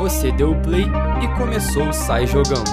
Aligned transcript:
Você 0.00 0.32
deu 0.32 0.52
o 0.52 0.62
play 0.62 0.84
e 1.22 1.38
começou 1.38 1.86
o 1.86 1.92
Sai 1.92 2.26
Jogando. 2.26 2.64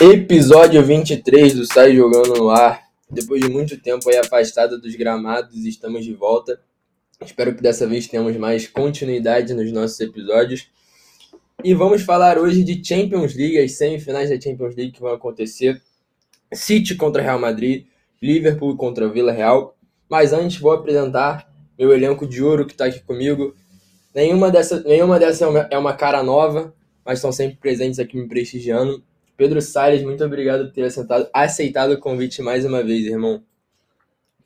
Episódio 0.00 0.82
23 0.82 1.52
do 1.52 1.66
Sai 1.66 1.94
Jogando 1.94 2.32
no 2.38 2.48
ar. 2.48 2.84
Depois 3.10 3.42
de 3.42 3.50
muito 3.50 3.76
tempo 3.76 4.08
aí 4.08 4.16
afastado 4.16 4.80
dos 4.80 4.96
gramados, 4.96 5.66
estamos 5.66 6.06
de 6.06 6.14
volta. 6.14 6.58
Espero 7.22 7.54
que 7.54 7.62
dessa 7.62 7.86
vez 7.86 8.08
tenhamos 8.08 8.34
mais 8.38 8.66
continuidade 8.66 9.52
nos 9.52 9.70
nossos 9.70 10.00
episódios. 10.00 10.70
E 11.62 11.74
vamos 11.74 12.00
falar 12.00 12.38
hoje 12.38 12.64
de 12.64 12.82
Champions 12.82 13.34
League, 13.34 13.58
as 13.58 13.72
semifinais 13.72 14.30
da 14.30 14.40
Champions 14.40 14.74
League 14.74 14.92
que 14.92 15.02
vão 15.02 15.12
acontecer. 15.12 15.82
City 16.52 16.94
contra 16.94 17.22
Real 17.22 17.38
Madrid, 17.38 17.86
Liverpool 18.20 18.76
contra 18.76 19.08
Vila 19.08 19.32
Real. 19.32 19.76
Mas 20.08 20.32
antes 20.32 20.58
vou 20.58 20.72
apresentar 20.72 21.50
meu 21.78 21.92
elenco 21.92 22.26
de 22.26 22.42
ouro 22.42 22.66
que 22.66 22.72
está 22.72 22.86
aqui 22.86 23.00
comigo. 23.00 23.54
Nenhuma 24.14 24.50
dessa, 24.50 24.82
nenhuma 24.82 25.18
dessa 25.18 25.44
é 25.44 25.48
uma, 25.48 25.68
é 25.70 25.78
uma 25.78 25.92
cara 25.94 26.22
nova, 26.22 26.74
mas 27.04 27.18
estão 27.18 27.32
sempre 27.32 27.56
presentes 27.56 27.98
aqui 27.98 28.16
me 28.16 28.28
prestigiando. 28.28 29.02
Pedro 29.36 29.62
Salles, 29.62 30.02
muito 30.02 30.22
obrigado 30.22 30.66
por 30.66 30.72
ter 30.74 30.82
aceitado, 30.82 31.28
aceitado 31.32 31.92
o 31.92 31.98
convite 31.98 32.42
mais 32.42 32.64
uma 32.64 32.82
vez, 32.82 33.06
irmão. 33.06 33.42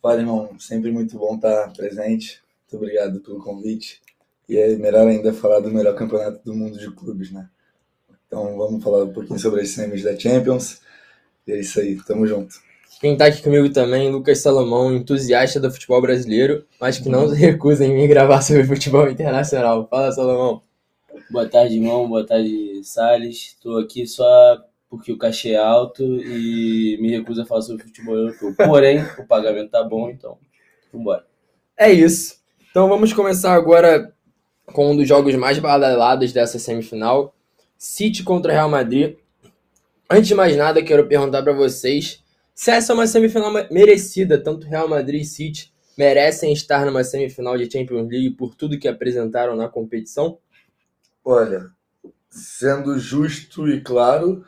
Fala, 0.01 0.21
irmão. 0.21 0.51
Sempre 0.61 0.93
muito 0.93 1.19
bom 1.19 1.35
estar 1.35 1.73
presente. 1.73 2.41
Muito 2.63 2.77
obrigado 2.77 3.21
pelo 3.21 3.43
convite. 3.43 4.03
E 4.49 4.57
é 4.57 4.77
melhor 4.77 5.09
ainda 5.09 5.33
falar 5.33 5.61
do 5.61 5.73
melhor 5.73 5.95
campeonato 5.95 6.45
do 6.45 6.55
mundo 6.55 6.79
de 6.79 6.91
clubes, 6.91 7.33
né? 7.33 7.49
Então 8.27 8.57
vamos 8.57 8.85
falar 8.85 9.05
um 9.05 9.13
pouquinho 9.13 9.39
sobre 9.39 9.63
as 9.63 9.71
semis 9.71 10.03
da 10.03 10.17
Champions. 10.17 10.81
E 11.47 11.53
é 11.53 11.61
isso 11.61 11.81
aí, 11.81 11.97
tamo 12.05 12.27
junto. 12.27 12.55
Quem 13.01 13.17
tá 13.17 13.27
aqui 13.27 13.43
comigo 13.43 13.69
também, 13.71 14.11
Lucas 14.11 14.39
Salomão, 14.39 14.95
entusiasta 14.95 15.61
do 15.61 15.71
futebol 15.71 16.01
brasileiro, 16.01 16.65
mas 16.81 16.99
que 16.99 17.09
não 17.09 17.29
se 17.29 17.35
recusa 17.41 17.85
em 17.85 17.95
me 17.95 18.07
gravar 18.07 18.41
sobre 18.41 18.65
futebol 18.65 19.09
internacional. 19.09 19.87
Fala, 19.89 20.11
Salomão. 20.11 20.63
Boa 21.31 21.49
tarde, 21.49 21.75
irmão. 21.75 22.09
Boa 22.09 22.27
tarde, 22.27 22.81
Salles. 22.83 23.55
Estou 23.57 23.79
aqui 23.79 24.07
só 24.07 24.25
porque 24.89 25.13
o 25.13 25.19
cachê 25.19 25.51
é 25.51 25.57
alto 25.57 26.03
e 26.03 26.97
me 27.01 27.11
recuso 27.11 27.43
a 27.43 27.45
falar 27.45 27.63
sobre 27.63 27.83
futebol 27.83 28.17
europeu. 28.17 28.55
Porém, 28.57 29.03
o 29.19 29.27
pagamento 29.27 29.71
tá 29.71 29.83
bom, 29.83 30.09
então 30.09 30.39
vambora. 30.93 31.25
É 31.77 31.93
isso. 31.93 32.37
Então 32.71 32.89
vamos 32.89 33.13
começar 33.13 33.53
agora 33.55 34.13
com 34.67 34.93
um 34.93 34.97
dos 34.97 35.07
jogos 35.07 35.35
mais 35.35 35.59
badalados 35.59 36.33
dessa 36.33 36.59
semifinal, 36.59 37.35
City 37.77 38.23
contra 38.23 38.53
Real 38.53 38.69
Madrid. 38.69 39.17
Antes 40.15 40.29
de 40.29 40.35
mais 40.37 40.57
nada, 40.57 40.81
quero 40.81 41.09
perguntar 41.09 41.43
para 41.43 41.53
vocês 41.53 42.23
se 42.55 42.71
essa 42.71 42.93
é 42.93 42.95
uma 42.95 43.05
semifinal 43.05 43.51
merecida, 43.69 44.41
tanto 44.41 44.65
Real 44.65 44.89
Madrid 44.89 45.23
e 45.23 45.25
City 45.25 45.75
merecem 45.99 46.53
estar 46.53 46.87
numa 46.87 47.03
semifinal 47.03 47.59
de 47.59 47.69
Champions 47.69 48.09
League 48.09 48.31
por 48.31 48.55
tudo 48.55 48.79
que 48.79 48.87
apresentaram 48.87 49.57
na 49.57 49.69
competição? 49.69 50.39
Olha, 51.25 51.69
sendo 52.31 52.97
justo 52.97 53.69
e 53.69 53.81
claro, 53.81 54.45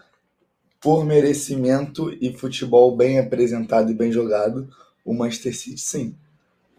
por 0.81 1.05
merecimento 1.05 2.17
e 2.21 2.33
futebol 2.33 2.97
bem 2.97 3.19
apresentado 3.19 3.91
e 3.91 3.95
bem 3.95 4.13
jogado, 4.13 4.69
o 5.05 5.13
Manchester 5.13 5.57
City 5.57 5.81
sim. 5.81 6.15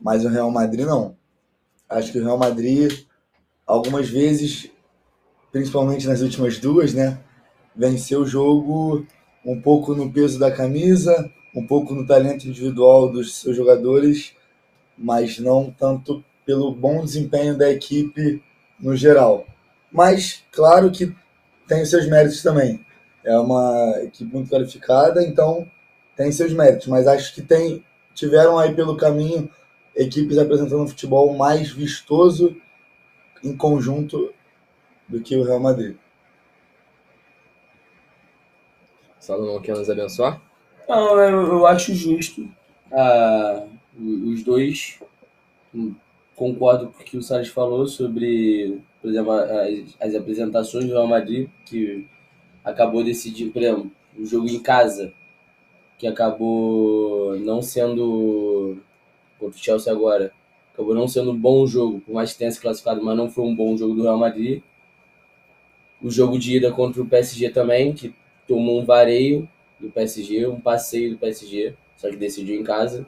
Mas 0.01 0.23
o 0.23 0.29
Real 0.29 0.49
Madrid 0.49 0.85
não. 0.85 1.17
Acho 1.89 2.13
que 2.13 2.19
o 2.19 2.23
Real 2.23 2.37
Madrid, 2.37 3.03
algumas 3.65 4.07
vezes, 4.07 4.71
principalmente 5.51 6.07
nas 6.07 6.21
últimas 6.21 6.57
duas, 6.57 6.93
né? 6.93 7.21
Venceu 7.77 8.21
o 8.21 8.27
jogo 8.27 9.05
um 9.45 9.61
pouco 9.61 9.93
no 9.93 10.11
peso 10.11 10.39
da 10.39 10.51
camisa, 10.51 11.31
um 11.55 11.65
pouco 11.65 11.93
no 11.93 12.05
talento 12.05 12.47
individual 12.47 13.09
dos 13.09 13.35
seus 13.35 13.55
jogadores, 13.55 14.33
mas 14.97 15.39
não 15.39 15.71
tanto 15.71 16.23
pelo 16.45 16.73
bom 16.73 17.03
desempenho 17.03 17.57
da 17.57 17.69
equipe 17.69 18.41
no 18.79 18.95
geral. 18.95 19.45
Mas, 19.91 20.43
claro 20.51 20.91
que 20.91 21.13
tem 21.67 21.85
seus 21.85 22.07
méritos 22.07 22.41
também 22.41 22.79
é 23.27 23.37
uma 23.37 23.99
equipe 24.03 24.33
muito 24.33 24.49
qualificada, 24.49 25.21
então 25.21 25.69
tem 26.15 26.31
seus 26.31 26.53
méritos, 26.53 26.87
mas 26.87 27.07
acho 27.07 27.35
que 27.35 27.41
tem 27.41 27.83
tiveram 28.13 28.57
aí 28.57 28.73
pelo 28.73 28.95
caminho 28.95 29.49
equipes 29.93 30.37
apresentando 30.37 30.81
um 30.81 30.87
futebol 30.87 31.35
mais 31.35 31.69
vistoso 31.69 32.55
em 33.43 33.55
conjunto 33.55 34.33
do 35.09 35.19
que 35.19 35.35
o 35.35 35.43
Real 35.43 35.59
Madrid. 35.59 35.97
Salomão 39.27 39.59
quer 39.59 39.75
nos 39.75 39.89
abençoar? 39.89 40.41
Não, 40.87 41.19
eu, 41.19 41.47
eu 41.47 41.67
acho 41.67 41.93
justo. 41.93 42.47
Ah, 42.89 43.65
os 43.99 44.41
dois 44.41 44.99
concordo 46.33 46.87
com 46.87 47.01
o 47.01 47.05
que 47.05 47.17
o 47.17 47.21
Salles 47.21 47.49
falou 47.49 47.85
sobre, 47.87 48.79
por 49.01 49.09
exemplo, 49.09 49.31
as, 49.31 49.97
as 49.99 50.15
apresentações 50.15 50.85
do 50.85 50.93
Real 50.93 51.07
Madrid, 51.07 51.49
que 51.65 52.07
acabou 52.63 53.03
decidindo, 53.03 53.51
por 53.51 53.61
exemplo, 53.61 53.91
o 54.17 54.25
jogo 54.25 54.47
em 54.47 54.59
casa, 54.59 55.11
que 55.97 56.07
acabou 56.07 57.37
não 57.39 57.61
sendo 57.61 58.77
contra 59.37 59.57
o 59.57 59.61
Chelsea 59.61 59.91
agora, 59.91 60.31
acabou 60.73 60.95
não 60.95 61.07
sendo 61.07 61.31
um 61.31 61.37
bom 61.37 61.67
jogo, 61.67 61.99
por 61.99 62.13
mais 62.13 62.31
que 62.31 62.39
tenha 62.39 62.51
se 62.51 62.61
classificado, 62.61 63.03
mas 63.03 63.17
não 63.17 63.29
foi 63.29 63.43
um 63.43 63.53
bom 63.53 63.75
jogo 63.75 63.93
do 63.93 64.03
Real 64.03 64.17
Madrid. 64.17 64.61
O 66.01 66.09
jogo 66.09 66.39
de 66.39 66.55
ida 66.55 66.71
contra 66.71 67.01
o 67.01 67.05
PSG 67.05 67.49
também, 67.49 67.91
que 67.91 68.15
tomou 68.47 68.81
um 68.81 68.85
vareio 68.85 69.47
do 69.79 69.89
PSG, 69.89 70.47
um 70.47 70.59
passeio 70.59 71.11
do 71.11 71.17
PSG, 71.17 71.75
só 71.95 72.09
que 72.09 72.15
decidiu 72.15 72.59
em 72.59 72.63
casa, 72.63 73.05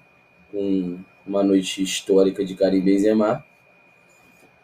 com 0.51 0.99
uma 1.25 1.43
noite 1.43 1.81
histórica 1.81 2.43
de 2.43 2.55
Karim 2.55 2.81
Benzema. 2.81 3.45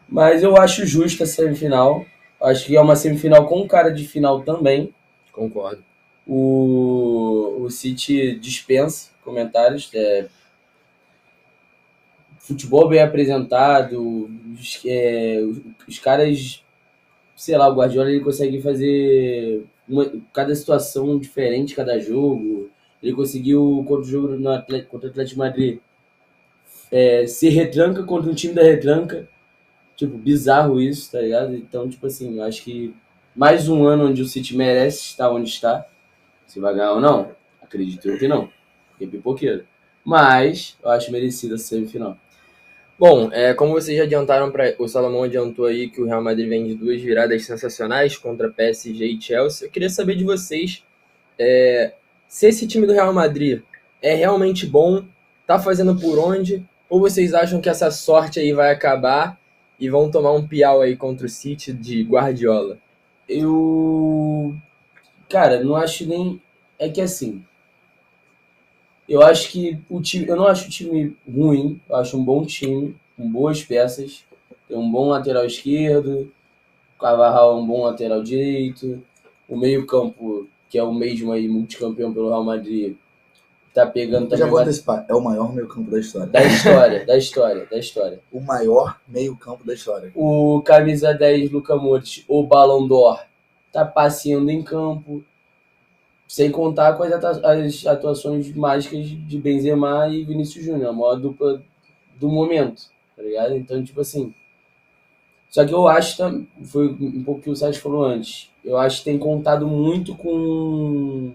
Mas 0.08 0.42
eu 0.42 0.56
acho 0.56 0.86
justa 0.86 1.24
a 1.24 1.26
semifinal. 1.26 2.04
Acho 2.40 2.66
que 2.66 2.76
é 2.76 2.80
uma 2.80 2.96
semifinal 2.96 3.46
com 3.46 3.66
cara 3.66 3.90
de 3.90 4.06
final 4.06 4.42
também. 4.42 4.94
Concordo. 5.32 5.82
O, 6.26 7.58
o 7.60 7.70
City 7.70 8.36
dispensa 8.38 9.10
comentários. 9.24 9.90
É, 9.94 10.26
futebol 12.38 12.88
bem 12.88 13.00
apresentado. 13.00 14.30
Os, 14.54 14.80
é, 14.86 15.40
os 15.86 15.98
caras, 15.98 16.64
sei 17.34 17.56
lá, 17.56 17.68
o 17.68 17.74
Guardiola 17.74 18.10
ele 18.10 18.20
consegue 18.20 18.60
fazer 18.60 19.64
uma, 19.88 20.10
cada 20.32 20.54
situação 20.54 21.18
diferente, 21.18 21.74
cada 21.74 21.98
jogo. 21.98 22.70
Ele 23.02 23.12
conseguiu, 23.14 23.84
contra 23.86 24.06
o 24.06 24.10
jogo 24.10 24.28
no 24.28 24.50
Atlético, 24.50 24.90
contra 24.90 25.08
o 25.08 25.10
Atlético 25.10 25.38
Madrid, 25.38 25.78
é, 26.90 27.26
se 27.26 27.48
retranca 27.48 28.02
contra 28.02 28.30
um 28.30 28.34
time 28.34 28.54
da 28.54 28.62
retranca 28.62 29.28
Tipo, 29.96 30.18
bizarro 30.18 30.78
isso, 30.78 31.10
tá 31.10 31.20
ligado? 31.20 31.56
Então, 31.56 31.88
tipo 31.88 32.06
assim, 32.06 32.36
eu 32.36 32.44
acho 32.44 32.62
que 32.62 32.94
mais 33.34 33.66
um 33.66 33.86
ano 33.86 34.06
onde 34.06 34.20
o 34.20 34.26
City 34.26 34.54
merece 34.54 34.98
estar 34.98 35.30
onde 35.30 35.48
está. 35.48 35.86
Se 36.46 36.60
vai 36.60 36.74
ganhar 36.74 36.92
ou 36.92 37.00
não, 37.00 37.32
acredito 37.62 38.06
eu 38.06 38.18
que 38.18 38.28
não. 38.28 38.50
Porque 38.90 39.04
é 39.04 39.08
pipoqueiro. 39.08 39.66
Mas 40.04 40.76
eu 40.82 40.90
acho 40.90 41.10
merecido 41.10 41.54
a 41.54 41.58
semifinal. 41.58 42.18
Bom, 42.98 43.30
é, 43.30 43.52
como 43.52 43.72
vocês 43.72 43.96
já 43.96 44.04
adiantaram, 44.04 44.50
pra, 44.50 44.74
o 44.78 44.88
Salomão 44.88 45.24
adiantou 45.24 45.66
aí 45.66 45.90
que 45.90 46.00
o 46.00 46.06
Real 46.06 46.22
Madrid 46.22 46.48
vem 46.48 46.66
de 46.66 46.74
duas 46.74 47.00
viradas 47.00 47.44
sensacionais 47.44 48.16
contra 48.16 48.50
PSG 48.50 49.04
e 49.04 49.20
Chelsea. 49.20 49.66
Eu 49.66 49.70
queria 49.70 49.90
saber 49.90 50.16
de 50.16 50.24
vocês 50.24 50.82
é, 51.38 51.92
se 52.26 52.46
esse 52.46 52.66
time 52.66 52.86
do 52.86 52.92
Real 52.92 53.12
Madrid 53.12 53.62
é 54.00 54.14
realmente 54.14 54.66
bom, 54.66 55.04
tá 55.46 55.58
fazendo 55.58 55.94
por 55.98 56.18
onde, 56.18 56.64
ou 56.88 57.00
vocês 57.00 57.34
acham 57.34 57.60
que 57.60 57.68
essa 57.68 57.90
sorte 57.90 58.40
aí 58.40 58.52
vai 58.52 58.72
acabar 58.72 59.38
e 59.78 59.90
vão 59.90 60.10
tomar 60.10 60.32
um 60.32 60.46
piau 60.46 60.80
aí 60.80 60.96
contra 60.96 61.26
o 61.26 61.28
City 61.28 61.72
de 61.72 62.02
Guardiola? 62.02 62.78
Eu. 63.28 64.54
Cara, 65.28 65.62
não 65.62 65.76
acho 65.76 66.06
nem. 66.06 66.40
É 66.78 66.88
que 66.88 67.00
assim. 67.00 67.44
Eu 69.08 69.22
acho 69.22 69.50
que 69.50 69.78
o 69.88 70.00
time. 70.00 70.26
Eu 70.26 70.36
não 70.36 70.46
acho 70.46 70.66
o 70.66 70.70
time 70.70 71.16
ruim. 71.28 71.80
Eu 71.88 71.96
acho 71.96 72.18
um 72.18 72.24
bom 72.24 72.44
time, 72.44 72.96
com 73.16 73.30
boas 73.30 73.62
peças. 73.62 74.24
Tem 74.68 74.76
um 74.76 74.90
bom 74.90 75.08
lateral 75.08 75.44
esquerdo. 75.44 76.32
O 76.96 77.00
Cavarral 77.00 77.56
é 77.56 77.60
um 77.60 77.66
bom 77.66 77.84
lateral 77.84 78.22
direito. 78.22 79.02
O 79.48 79.56
meio-campo, 79.56 80.48
que 80.68 80.78
é 80.78 80.82
o 80.82 80.92
mesmo 80.92 81.32
aí, 81.32 81.46
multicampeão 81.46 82.12
pelo 82.12 82.28
Real 82.28 82.42
Madrid, 82.42 82.96
tá 83.76 83.86
pegando 83.86 84.34
Já 84.34 84.46
vou 84.46 84.58
antecipar, 84.58 85.04
é 85.06 85.14
o 85.14 85.20
maior 85.20 85.52
meio 85.52 85.68
campo 85.68 85.90
da 85.90 86.00
história. 86.00 86.26
Da 86.28 86.42
história, 86.42 87.04
da 87.06 87.18
história, 87.18 87.66
da 87.70 87.78
história. 87.78 88.20
O 88.32 88.40
maior 88.40 88.98
meio 89.06 89.36
campo 89.36 89.64
da 89.64 89.74
história. 89.74 90.10
O 90.14 90.62
camisa 90.62 91.12
10, 91.12 91.52
Luca 91.52 91.76
Modric, 91.76 92.24
o 92.26 92.42
Ballon 92.42 92.88
d'Or, 92.88 93.20
tá 93.70 93.84
passeando 93.84 94.50
em 94.50 94.62
campo. 94.62 95.22
Sem 96.26 96.50
contar 96.50 96.94
com 96.94 97.02
as 97.02 97.86
atuações 97.86 98.52
mágicas 98.54 99.06
de 99.06 99.38
Benzema 99.38 100.08
e 100.08 100.24
Vinícius 100.24 100.64
Júnior, 100.64 100.90
a 100.90 100.92
maior 100.92 101.16
dupla 101.16 101.62
do 102.18 102.28
momento, 102.28 102.82
tá 103.16 103.22
ligado? 103.22 103.56
Então, 103.56 103.82
tipo 103.82 104.00
assim... 104.00 104.34
Só 105.48 105.64
que 105.64 105.72
eu 105.72 105.86
acho, 105.86 106.46
foi 106.64 106.88
um 106.88 107.22
pouco 107.22 107.40
que 107.40 107.50
o 107.50 107.56
Sérgio 107.56 107.80
falou 107.80 108.04
antes, 108.04 108.50
eu 108.64 108.76
acho 108.76 108.98
que 108.98 109.04
tem 109.04 109.18
contado 109.18 109.66
muito 109.66 110.14
com 110.16 111.32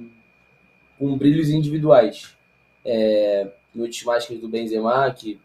com 1.01 1.17
brilhos 1.17 1.49
individuais. 1.49 2.37
É, 2.85 3.47
noites 3.73 4.03
mágicas 4.03 4.37
do 4.37 4.47
Benzema, 4.47 5.11
que 5.11 5.39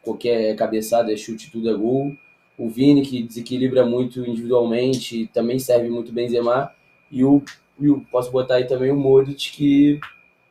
qualquer 0.00 0.54
cabeçada 0.54 1.12
é 1.12 1.16
chute, 1.16 1.50
tudo 1.50 1.68
é 1.68 1.74
gol. 1.74 2.16
O 2.56 2.68
Vini, 2.68 3.02
que 3.02 3.24
desequilibra 3.24 3.84
muito 3.84 4.24
individualmente, 4.24 5.28
também 5.34 5.58
serve 5.58 5.88
muito 5.90 6.12
Benzema. 6.12 6.72
E 7.10 7.24
o, 7.24 7.42
e 7.80 7.88
o 7.88 8.00
posso 8.10 8.30
botar 8.30 8.56
aí 8.56 8.66
também 8.66 8.90
o 8.90 8.96
Modric, 8.96 9.50
que 9.52 10.00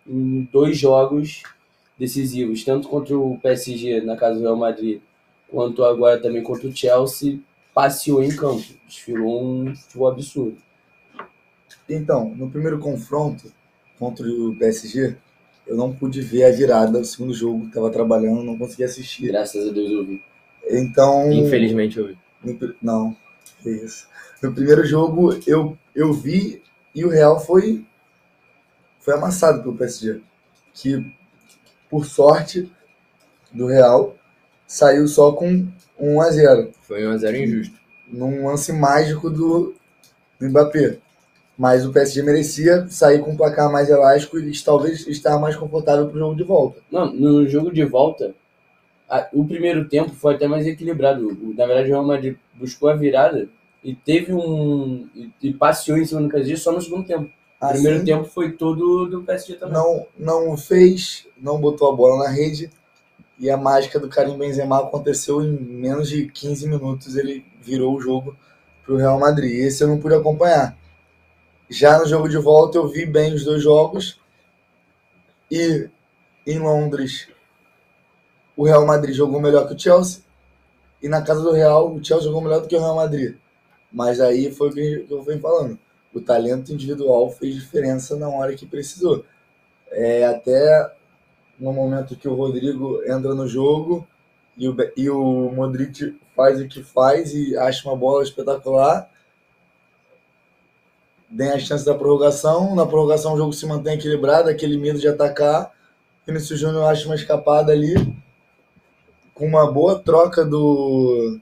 em 0.08 0.48
dois 0.52 0.78
jogos 0.78 1.44
decisivos, 1.98 2.64
tanto 2.64 2.88
contra 2.88 3.18
o 3.18 3.38
PSG 3.40 4.02
na 4.02 4.16
casa 4.16 4.36
do 4.36 4.42
Real 4.42 4.56
Madrid, 4.56 5.02
quanto 5.50 5.84
agora 5.84 6.20
também 6.20 6.42
contra 6.42 6.68
o 6.68 6.76
Chelsea, 6.76 7.40
passeou 7.74 8.24
em 8.24 8.36
campo. 8.36 8.66
Desfilou 8.88 9.44
um 9.44 9.76
futebol 9.76 10.08
absurdo. 10.10 10.58
Então, 11.88 12.34
no 12.36 12.50
primeiro 12.50 12.80
confronto 12.80 13.52
contra 13.98 14.26
o 14.28 14.56
PSG, 14.58 15.16
eu 15.68 15.76
não 15.76 15.94
pude 15.94 16.22
ver 16.22 16.46
a 16.46 16.52
virada 16.52 17.00
do 17.00 17.06
segundo 17.06 17.34
jogo, 17.34 17.68
estava 17.68 17.92
trabalhando, 17.92 18.44
não 18.44 18.58
consegui 18.58 18.84
assistir. 18.84 19.28
Graças 19.28 19.68
a 19.68 19.72
Deus 19.72 19.92
eu 19.92 20.06
vi. 20.06 20.24
Então. 20.70 21.32
Infelizmente 21.32 21.98
eu 21.98 22.08
vi. 22.08 22.18
no 22.44 22.76
não, 22.82 23.16
que 23.62 23.70
isso. 23.70 24.08
No 24.42 24.54
primeiro 24.54 24.86
jogo 24.86 25.38
eu, 25.46 25.78
eu 25.94 26.14
vi 26.14 26.62
e 27.00 27.06
o 27.06 27.10
Real 27.10 27.40
foi, 27.40 27.86
foi 29.00 29.14
amassado 29.14 29.62
pelo 29.62 29.76
PSG. 29.76 30.22
Que, 30.74 31.14
por 31.90 32.06
sorte 32.06 32.72
do 33.52 33.66
Real, 33.68 34.16
saiu 34.68 35.08
só 35.08 35.32
com 35.32 35.68
1 36.00 36.22
a 36.22 36.32
0 36.32 36.72
Foi 36.82 37.08
um 37.08 37.12
a 37.12 37.18
0 37.18 37.38
injusto. 37.38 37.76
num 38.08 38.48
lance 38.48 38.72
mágico 38.72 39.30
do, 39.30 39.74
do 40.40 40.50
Mbappé. 40.50 40.98
Mas 41.58 41.86
o 41.86 41.92
PSG 41.92 42.22
merecia 42.24 42.88
sair 42.90 43.20
com 43.22 43.32
um 43.32 43.38
placar 43.38 43.72
mais 43.72 43.90
elástico 43.90 44.40
e 44.40 44.64
talvez 44.64 45.06
estar 45.08 45.38
mais 45.40 45.56
confortável 45.58 46.08
para 46.08 46.16
o 46.16 46.20
jogo 46.20 46.36
de 46.36 46.44
volta. 46.44 46.80
Não, 46.90 47.12
no 47.14 47.48
jogo 47.50 47.72
de 47.72 47.84
volta, 47.84 48.34
a- 49.10 49.28
o 49.34 49.46
primeiro 49.46 49.88
tempo 49.90 50.12
foi 50.12 50.36
até 50.36 50.48
mais 50.48 50.66
equilibrado. 50.68 51.28
Na 51.58 51.66
verdade, 51.66 51.90
o 51.90 51.94
Real 51.94 52.06
Madrid 52.06 52.38
buscou 52.54 52.90
a 52.90 52.96
virada 52.96 53.50
e 53.84 53.96
teve 53.96 54.34
um. 54.34 55.08
e, 55.16 55.32
e 55.42 55.54
passeou 55.54 55.98
em 55.98 56.06
cima 56.06 56.22
do 56.22 56.30
PSG 56.30 56.58
só 56.58 56.72
no 56.72 56.82
segundo 56.82 57.06
tempo. 57.06 57.30
O 57.62 57.68
primeiro 57.68 58.06
tempo 58.06 58.24
foi 58.24 58.54
todo 58.54 59.06
do 59.08 59.24
PSG 59.24 59.56
também. 59.56 59.74
não, 60.18 60.48
não 60.48 60.58
fez, 60.58 61.28
não 61.38 61.60
botou 61.60 61.92
a 61.92 61.96
bola 61.96 62.24
na 62.24 62.30
rede 62.30 62.70
e 63.38 63.50
a 63.50 63.58
mágica 63.58 64.00
do 64.00 64.10
Karim 64.10 64.38
Benzema 64.38 64.80
aconteceu 64.80 65.42
em 65.42 65.52
menos 65.52 66.10
de 66.10 66.28
15 66.28 66.68
minutos. 66.68 67.16
Ele 67.16 67.46
virou 67.62 67.96
o 67.96 68.02
jogo 68.02 68.36
para 68.84 68.94
o 68.94 68.98
Real 68.98 69.20
Madrid. 69.20 69.56
Esse 69.56 69.84
eu 69.84 69.88
não 69.88 70.00
pude 70.00 70.16
acompanhar. 70.16 70.78
Já 71.70 72.00
no 72.00 72.08
jogo 72.08 72.28
de 72.28 72.38
volta 72.38 72.78
eu 72.78 72.88
vi 72.88 73.06
bem 73.06 73.34
os 73.34 73.46
dois 73.46 73.62
jogos 73.62 74.20
e 75.50 75.90
em 76.46 76.60
Londres 76.60 77.28
o 78.58 78.66
Real 78.66 78.86
Madrid 78.86 79.16
jogou 79.16 79.40
melhor 79.40 79.68
que 79.68 79.76
o 79.76 79.80
Chelsea 79.80 80.22
e 81.02 81.08
na 81.08 81.22
casa 81.22 81.42
do 81.42 81.52
Real 81.52 81.94
o 81.94 82.04
Chelsea 82.04 82.26
jogou 82.26 82.42
melhor 82.42 82.62
do 82.62 82.68
que 82.68 82.76
o 82.76 82.80
Real 82.80 82.96
Madrid. 82.96 83.38
Mas 83.92 84.20
aí 84.22 84.52
foi 84.52 84.70
o 84.70 84.74
que 84.74 85.08
eu 85.10 85.22
venho 85.24 85.40
falando. 85.40 85.78
O 86.14 86.22
talento 86.22 86.72
individual 86.72 87.30
fez 87.32 87.56
diferença 87.56 88.16
na 88.16 88.30
hora 88.30 88.56
que 88.56 88.66
precisou. 88.66 89.26
É, 89.92 90.26
até 90.26 90.92
no 91.60 91.74
momento 91.74 92.16
que 92.16 92.28
o 92.28 92.36
Rodrigo 92.36 93.02
entra 93.04 93.34
no 93.34 93.48
jogo 93.48 94.08
e 94.58 94.68
o, 94.68 94.76
e 94.96 95.10
o 95.10 95.52
Modric 95.52 96.18
faz 96.36 96.60
o 96.60 96.68
que 96.68 96.84
faz 96.84 97.34
e 97.34 97.58
acha 97.58 97.88
uma 97.88 97.98
bola 97.98 98.24
espetacular. 98.24 99.10
Tem 101.36 101.52
a 101.52 101.60
chance 101.60 101.86
da 101.86 101.94
prorrogação. 101.94 102.76
Na 102.76 102.86
prorrogação 102.86 103.34
o 103.34 103.38
jogo 103.38 103.54
se 103.54 103.66
mantém 103.66 103.96
equilibrado, 103.96 104.50
aquele 104.50 104.78
medo 104.78 105.00
de 105.00 105.08
atacar. 105.08 105.72
Vinícius 106.26 106.60
Júnior 106.60 106.86
acha 106.86 107.06
uma 107.06 107.16
escapada 107.16 107.72
ali. 107.72 107.94
Com 109.34 109.46
uma 109.46 109.72
boa 109.72 110.00
troca 110.00 110.44
do 110.44 111.40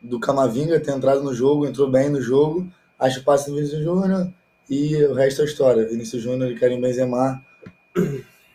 do 0.00 0.18
Camavinga 0.20 0.78
ter 0.80 0.92
entrado 0.92 1.22
no 1.22 1.34
jogo, 1.34 1.66
entrou 1.66 1.90
bem 1.90 2.08
no 2.08 2.20
jogo. 2.20 2.66
Acho 2.98 3.20
o 3.20 3.24
passe 3.24 3.48
do 3.50 3.56
Vinícius 3.56 3.82
Júnior 3.82 4.30
e 4.68 4.96
o 5.04 5.14
resto 5.14 5.42
é 5.42 5.44
história. 5.44 5.86
Vinícius 5.86 6.22
Júnior 6.22 6.50
e 6.50 6.58
Karim 6.58 6.80
Benzema 6.80 7.44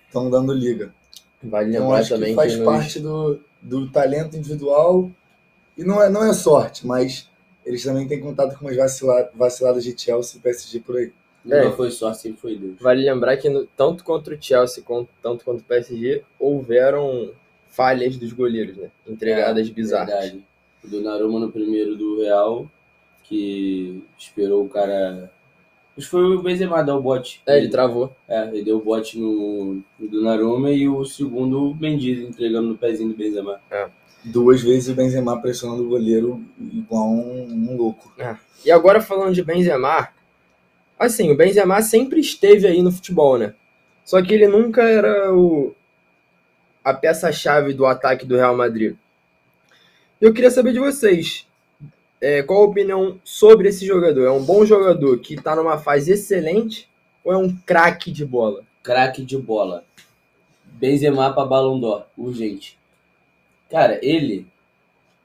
estão 0.07 0.30
dando 0.30 0.54
liga. 0.54 0.94
Vale 1.42 1.69
Então 1.72 1.84
lembrar 1.84 2.00
acho 2.00 2.10
também 2.10 2.30
que 2.30 2.36
faz 2.36 2.54
que 2.54 2.60
nos- 2.60 2.66
parte 2.68 3.00
do, 3.00 3.40
do 3.62 3.90
talento 3.90 4.38
individual 4.38 5.10
e 5.78 5.84
não 5.84 6.01
é, 6.01 6.10
não 6.10 6.24
é 6.24 6.34
sorte, 6.34 6.86
mas 6.88 7.30
eles 7.66 7.84
também 7.84 8.07
têm 8.07 8.19
contato 8.19 8.57
com 8.57 8.66
umas 8.66 8.75
vacila- 8.78 9.30
vaciladas 9.34 9.84
de 9.84 10.00
Chelsea 10.00 10.38
e 10.38 10.42
PSG 10.42 10.80
por 10.80 10.98
aí. 10.98 11.12
É. 11.50 11.69
foi 11.72 11.92
sorte, 11.92 12.22
sempre 12.22 12.39
foi 12.39 12.56
Deus. 12.57 12.75
Vale 12.80 13.04
lembrar 13.04 13.36
que 13.36 13.50
no- 13.50 13.66
tanto 13.75 14.01
contra 14.06 14.34
o 14.34 14.38
Chelsea 14.42 14.81
quanto, 14.81 15.10
tanto 15.22 15.44
contra 15.44 15.62
o 15.62 15.66
PSG 15.66 16.24
houveram 16.39 17.31
falhas 17.68 18.16
dos 18.16 18.31
goleiros, 18.31 18.78
né? 18.78 18.89
Entregadas 19.06 19.69
bizarras. 19.69 20.10
É, 20.13 20.19
Verdade. 20.22 20.46
O 20.83 20.88
Donnarumma 20.88 21.39
no 21.39 21.51
primeiro 21.51 21.95
do 21.95 22.21
Real, 22.21 22.69
que 23.24 24.03
esperou 24.18 24.65
o 24.65 24.69
cara... 24.69 25.31
Acho 25.95 26.07
que 26.07 26.12
foi 26.12 26.24
o 26.24 26.41
Benzema 26.41 26.83
dar 26.83 26.95
o 26.95 27.01
bote. 27.01 27.41
É, 27.45 27.57
ele 27.57 27.69
travou. 27.69 28.15
É, 28.27 28.47
ele 28.47 28.63
deu 28.63 28.77
o 28.77 28.83
bote 28.83 29.19
no, 29.19 29.81
no 30.00 30.07
Donnarumma 30.07 30.71
e 30.71 30.89
o 30.89 31.06
segundo 31.06 31.71
o 31.71 31.75
Mendy 31.75 32.25
entregando 32.25 32.69
no 32.69 32.77
pezinho 32.77 33.09
do 33.09 33.15
Benzema. 33.15 33.62
Duas 34.25 34.62
vezes 34.62 34.89
o 34.89 34.95
Benzema 34.95 35.39
pressionando 35.39 35.83
o 35.83 35.89
goleiro 35.89 36.44
igual 36.71 37.07
um, 37.09 37.44
um 37.44 37.77
louco. 37.77 38.12
E 38.65 38.71
agora 38.71 39.01
falando 39.01 39.36
de 39.36 39.44
Benzema, 39.44 40.09
assim, 40.97 41.29
o 41.31 41.38
Benzema 41.38 41.81
sempre 41.81 42.19
esteve 42.19 42.65
aí 42.65 42.81
no 42.81 42.91
futebol, 42.91 43.38
né? 43.38 43.53
Só 44.03 44.21
que 44.21 44.33
ele 44.33 44.47
nunca 44.47 44.81
era 44.81 45.33
o 45.33 45.75
a 46.83 46.94
peça-chave 46.94 47.74
do 47.74 47.86
ataque 47.86 48.25
do 48.25 48.36
Real 48.36 48.57
Madrid. 48.57 48.95
Eu 50.24 50.34
queria 50.34 50.50
saber 50.50 50.72
de 50.72 50.80
vocês, 50.80 51.46
é, 52.22 52.42
qual 52.44 52.62
a 52.62 52.68
opinião 52.68 53.20
sobre 53.25 53.68
esse 53.68 53.86
jogador? 53.86 54.25
É 54.25 54.31
um 54.31 54.42
bom 54.42 54.66
jogador 54.66 55.20
que 55.20 55.34
está 55.34 55.54
numa 55.54 55.78
fase 55.78 56.14
excelente 56.14 56.88
ou 57.25 57.34
é 57.34 57.38
um 57.38 57.54
craque 57.54 58.10
de 58.10 58.25
bola? 58.25 58.64
Craque 58.81 59.22
de 59.22 59.38
bola. 59.38 59.84
Benzema 60.64 61.34
pra 61.34 61.44
Ballon 61.44 61.78
d'Or, 61.78 62.08
urgente. 62.18 62.80
Cara, 63.70 64.00
ele 64.02 64.48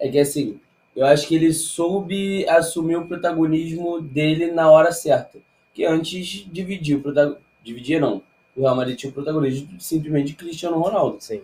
é 0.00 0.08
que 0.08 0.18
assim, 0.18 0.58
eu 0.96 1.06
acho 1.06 1.28
que 1.28 1.36
ele 1.36 1.52
soube 1.52 2.44
assumir 2.48 2.96
o 2.96 3.06
protagonismo 3.06 4.00
dele 4.00 4.50
na 4.50 4.68
hora 4.68 4.90
certa. 4.90 5.38
Que 5.72 5.84
antes 5.84 6.44
dividia 6.50 6.96
o 6.96 7.00
protagonismo. 7.00 7.44
Dividia 7.62 8.00
não. 8.00 8.20
O 8.56 8.62
Real 8.62 8.74
Madrid 8.74 8.98
tinha 8.98 9.10
o 9.10 9.14
protagonismo 9.14 9.80
simplesmente 9.80 10.26
de 10.26 10.34
Cristiano 10.34 10.80
Ronaldo. 10.80 11.18
Sim. 11.20 11.42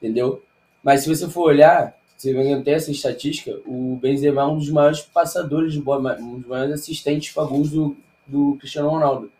entendeu? 0.00 0.42
Mas 0.82 1.02
se 1.02 1.14
você 1.14 1.28
for 1.28 1.42
olhar, 1.42 1.98
você 2.16 2.32
vai 2.32 2.62
ter 2.62 2.70
essa 2.72 2.90
estatística, 2.90 3.58
o 3.66 3.96
Benzema 4.00 4.42
é 4.42 4.44
um 4.46 4.56
dos 4.58 4.70
maiores 4.70 5.00
passadores 5.00 5.72
de 5.72 5.80
bola, 5.80 6.16
um 6.20 6.38
dos 6.38 6.46
maiores 6.48 6.74
assistentes 6.74 7.32
para 7.32 7.44
gols 7.44 7.70
do, 7.70 7.96
do 8.26 8.56
Cristiano 8.60 8.88
Ronaldo. 8.88 9.30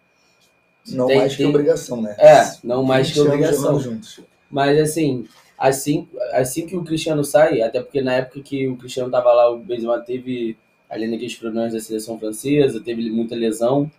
Não 0.88 1.07
Tem- 1.07 1.19
mais 1.19 1.33
que 1.33 1.38
tem- 1.38 1.47
obrigação, 1.47 2.02
né? 2.02 2.14
É, 2.19 2.57
não 2.62 2.83
mais 2.83 3.09
que 3.09 3.14
20 3.14 3.21
anos 3.23 3.35
obrigação. 3.35 3.81
juntos. 3.81 4.21
Mas 4.50 4.78
assim, 4.78 5.26
assim, 5.57 6.07
assim 6.33 6.66
que 6.66 6.76
o 6.76 6.85
Cristiano 6.85 7.25
sai, 7.25 7.62
até 7.62 7.81
porque 7.81 8.02
na 8.02 8.14
época 8.14 8.40
que 8.43 8.66
o 8.69 8.76
Cristiano 8.76 9.11
tava 9.11 9.33
lá, 9.33 9.50
o 9.50 9.59
Benzema 9.59 9.99
teve 10.00 10.57
ali 10.90 11.07
naqueles 11.07 11.35
problemas 11.37 11.73
da 11.73 11.81
seleção 11.81 12.19
francesa, 12.19 12.81
teve 12.81 13.09
muita 13.11 13.35
lesão. 13.35 13.90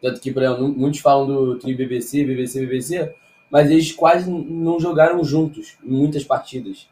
Tanto 0.00 0.20
que, 0.20 0.32
por 0.32 0.42
exemplo, 0.42 0.68
muitos 0.68 1.00
falam 1.00 1.26
do 1.26 1.58
tri 1.58 1.74
BBC, 1.74 2.24
BBC, 2.24 2.60
BBC, 2.60 3.12
mas 3.50 3.70
eles 3.70 3.92
quase 3.92 4.30
não 4.30 4.78
jogaram 4.80 5.22
juntos 5.24 5.76
em 5.84 5.90
muitas 5.90 6.24
partidas. 6.24 6.88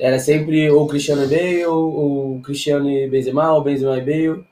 Era 0.00 0.18
sempre 0.18 0.70
ou 0.70 0.86
Cristiano 0.86 1.24
e 1.24 1.26
Bale, 1.26 1.66
ou, 1.66 2.40
Cristiano 2.40 2.88
e 2.88 3.06
Benzema, 3.06 3.52
ou 3.52 3.62
Benzema 3.62 3.98
e 3.98 4.00
Bale, 4.00 4.44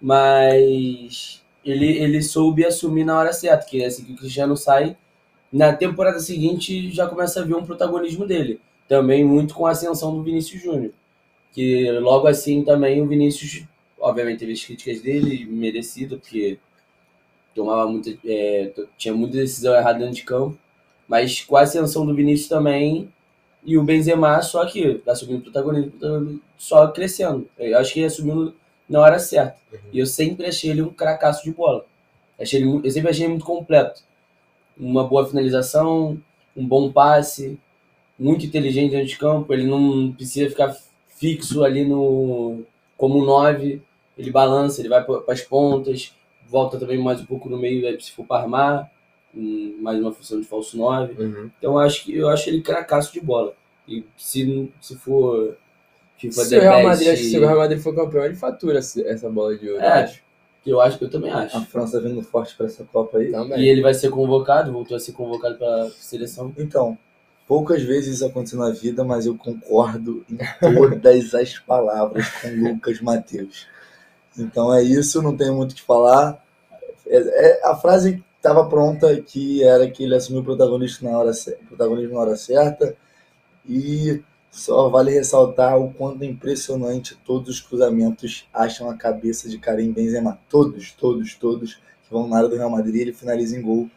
mas 0.00 1.42
ele, 1.64 1.86
ele 1.86 2.22
soube 2.22 2.66
assumir 2.66 3.04
na 3.04 3.18
hora 3.18 3.32
certa, 3.32 3.64
que 3.64 3.82
é 3.82 3.86
assim 3.86 4.04
que 4.04 4.12
o 4.12 4.16
Cristiano 4.16 4.54
sai, 4.58 4.94
na 5.50 5.72
temporada 5.72 6.20
seguinte 6.20 6.90
já 6.90 7.06
começa 7.06 7.40
a 7.40 7.44
ver 7.44 7.54
um 7.54 7.64
protagonismo 7.64 8.26
dele. 8.26 8.60
Também 8.86 9.24
muito 9.24 9.54
com 9.54 9.66
a 9.66 9.70
ascensão 9.70 10.14
do 10.14 10.22
Vinícius 10.22 10.62
Júnior. 10.62 10.92
Que 11.52 11.90
logo 11.92 12.26
assim 12.26 12.62
também 12.62 13.00
o 13.00 13.08
Vinícius, 13.08 13.64
obviamente, 13.98 14.40
teve 14.40 14.52
as 14.52 14.62
críticas 14.62 15.00
dele, 15.00 15.46
merecido, 15.46 16.18
porque 16.18 16.58
tomava 17.54 17.90
muita, 17.90 18.10
é, 18.24 18.70
tinha 18.98 19.14
muita 19.14 19.38
decisão 19.38 19.74
errada 19.74 20.00
dentro 20.00 20.14
de 20.14 20.24
campo. 20.24 20.58
Mas 21.08 21.40
com 21.40 21.56
a 21.56 21.62
ascensão 21.62 22.04
do 22.06 22.14
Vinícius 22.14 22.48
também 22.48 23.10
e 23.64 23.76
o 23.76 23.82
Benzema 23.84 24.40
só 24.42 24.64
que 24.64 25.02
assumindo 25.06 25.42
protagonismo, 25.42 25.90
protagonismo, 25.92 26.40
só 26.56 26.88
crescendo. 26.88 27.48
Eu 27.58 27.78
acho 27.78 27.92
que 27.92 28.00
ele 28.00 28.06
assumiu 28.06 28.54
na 28.88 29.00
hora 29.00 29.18
certa. 29.18 29.56
E 29.92 29.98
eu 29.98 30.06
sempre 30.06 30.46
achei 30.46 30.70
ele 30.70 30.82
um 30.82 30.90
cracaço 30.90 31.44
de 31.44 31.52
bola. 31.52 31.84
Achei 32.38 32.60
ele, 32.60 32.80
eu 32.82 32.90
sempre 32.90 33.10
achei 33.10 33.24
ele 33.24 33.34
muito 33.34 33.44
completo 33.44 34.02
uma 34.80 35.04
boa 35.04 35.26
finalização, 35.26 36.18
um 36.56 36.66
bom 36.66 36.90
passe, 36.90 37.58
muito 38.18 38.46
inteligente 38.46 38.92
dentro 38.92 39.06
de 39.06 39.18
campo. 39.18 39.52
Ele 39.52 39.66
não 39.66 40.12
precisa 40.12 40.48
ficar 40.48 40.74
fixo 41.08 41.62
ali 41.62 41.84
no 41.84 42.62
como 42.96 43.18
um 43.18 43.24
nove. 43.24 43.82
Ele 44.16 44.30
balança, 44.30 44.80
ele 44.80 44.88
vai 44.88 45.04
para 45.04 45.22
as 45.28 45.42
pontas, 45.42 46.14
volta 46.48 46.78
também 46.78 46.98
mais 46.98 47.20
um 47.20 47.26
pouco 47.26 47.48
no 47.48 47.58
meio, 47.58 48.00
se 48.00 48.12
for 48.12 48.26
para 48.26 48.42
armar, 48.42 48.90
mais 49.34 49.98
uma 50.00 50.12
função 50.12 50.40
de 50.40 50.46
falso 50.46 50.76
9. 50.76 51.14
Uhum. 51.22 51.50
Então 51.58 51.72
eu 51.74 51.78
acho 51.78 52.04
que 52.04 52.16
eu 52.16 52.28
acho 52.28 52.48
ele 52.48 52.62
cracaço 52.62 53.12
de 53.12 53.20
bola. 53.20 53.54
E 53.88 54.04
se, 54.16 54.70
se 54.80 54.96
for 54.96 55.56
FIFA 56.18 56.44
Se 56.44 56.56
o 56.56 56.60
Real 56.60 56.82
Madrid, 56.82 57.08
acho 57.08 57.22
que 57.22 57.28
se 57.28 57.36
o 57.38 57.40
Real 57.40 57.56
Madrid 57.58 57.80
for 57.80 57.94
campeão, 57.94 58.24
ele 58.24 58.34
fatura 58.36 58.78
essa 58.78 59.00
essa 59.02 59.28
bola 59.30 59.56
de 59.56 59.68
ouro. 59.70 59.82
eu 59.82 59.88
É. 59.88 60.02
acho. 60.04 60.22
que 60.62 60.70
eu 60.70 60.80
acho 60.80 60.98
que 60.98 61.04
eu 61.04 61.10
também 61.10 61.30
A 61.32 61.38
acho. 61.44 61.64
França 61.66 61.98
vindo 62.00 62.20
forte 62.22 62.54
para 62.56 62.66
essa 62.66 62.84
Copa 62.84 63.16
aí. 63.18 63.30
Também. 63.30 63.58
E 63.60 63.68
ele 63.68 63.80
vai 63.80 63.94
ser 63.94 64.10
convocado, 64.10 64.70
voltou 64.72 64.94
a 64.96 65.00
ser 65.00 65.12
convocado 65.12 65.56
para 65.56 65.88
seleção. 65.90 66.52
Então, 66.58 66.98
poucas 67.48 67.82
vezes 67.82 68.16
isso 68.16 68.26
aconteceu 68.26 68.58
na 68.58 68.70
vida, 68.70 69.02
mas 69.02 69.24
eu 69.24 69.34
concordo 69.36 70.22
em 70.30 70.36
todas 70.60 71.32
as 71.34 71.58
palavras 71.58 72.28
com 72.42 72.48
Lucas 72.48 73.00
Mateus. 73.00 73.66
Então 74.38 74.72
é 74.74 74.82
isso, 74.82 75.22
não 75.22 75.34
tenho 75.36 75.54
muito 75.54 75.72
o 75.72 75.74
que 75.74 75.82
falar. 75.82 76.44
É- 77.06 77.16
é- 77.18 77.60
a 77.66 77.74
frase 77.74 78.22
estava 78.40 78.66
pronta 78.66 79.20
que 79.20 79.62
era 79.62 79.88
que 79.88 80.02
ele 80.02 80.14
assumiu 80.14 80.40
o 80.40 80.44
protagonismo 80.44 81.10
na 81.10 81.18
hora, 81.18 81.30
protagonismo 81.68 82.14
na 82.14 82.20
hora 82.20 82.36
certa 82.36 82.96
e 83.68 84.22
só 84.50 84.88
vale 84.88 85.12
ressaltar 85.12 85.78
o 85.78 85.92
quanto 85.92 86.24
impressionante 86.24 87.16
todos 87.24 87.50
os 87.50 87.60
cruzamentos 87.60 88.48
acham 88.52 88.90
a 88.90 88.96
cabeça 88.96 89.48
de 89.48 89.58
Karim 89.58 89.92
Benzema. 89.92 90.40
Todos, 90.48 90.90
todos, 90.92 91.34
todos 91.34 91.74
que 91.74 92.10
vão 92.10 92.26
na 92.26 92.38
área 92.38 92.48
do 92.48 92.56
Real 92.56 92.70
Madrid, 92.70 93.02
ele 93.02 93.12
finaliza 93.12 93.56
em 93.56 93.62
gol 93.62 93.88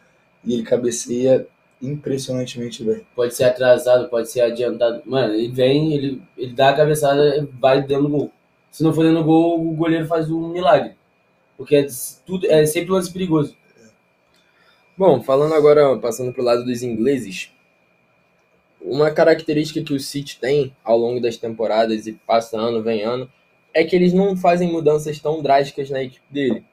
e 0.44 0.52
ele 0.52 0.62
cabeceia 0.62 1.46
impressionantemente 1.80 2.84
bem. 2.84 3.04
Pode 3.16 3.34
ser 3.34 3.44
atrasado, 3.44 4.08
pode 4.08 4.30
ser 4.30 4.42
adiantado. 4.42 5.02
Mano, 5.06 5.34
ele 5.34 5.50
vem, 5.50 5.94
ele, 5.94 6.22
ele 6.36 6.52
dá 6.52 6.68
a 6.68 6.76
cabeçada, 6.76 7.48
vai 7.58 7.82
dentro 7.82 8.04
do 8.04 8.10
gol. 8.10 8.32
Se 8.70 8.82
não 8.84 8.92
for 8.92 9.04
dentro 9.04 9.20
do 9.20 9.24
gol, 9.24 9.66
o 9.66 9.72
goleiro 9.74 10.06
faz 10.06 10.30
um 10.30 10.48
milagre. 10.48 10.92
Porque 11.56 11.76
é, 11.76 11.86
tudo, 12.26 12.46
é 12.46 12.66
sempre 12.66 12.92
um 12.92 12.94
lance 12.94 13.12
perigoso. 13.12 13.56
Bom, 14.96 15.20
falando 15.20 15.54
agora, 15.54 15.96
passando 15.98 16.32
pro 16.32 16.44
lado 16.44 16.64
dos 16.64 16.82
ingleses, 16.84 17.50
uma 18.80 19.10
característica 19.10 19.82
que 19.82 19.92
o 19.92 19.98
City 19.98 20.38
tem 20.38 20.74
ao 20.84 20.96
longo 20.96 21.20
das 21.20 21.36
temporadas 21.36 22.06
e 22.06 22.12
passa 22.12 22.56
ano, 22.56 22.80
vem 22.80 23.02
ano, 23.02 23.28
é 23.72 23.82
que 23.82 23.96
eles 23.96 24.12
não 24.12 24.36
fazem 24.36 24.70
mudanças 24.70 25.18
tão 25.18 25.42
drásticas 25.42 25.90
na 25.90 26.00
equipe 26.00 26.24
dele. 26.30 26.64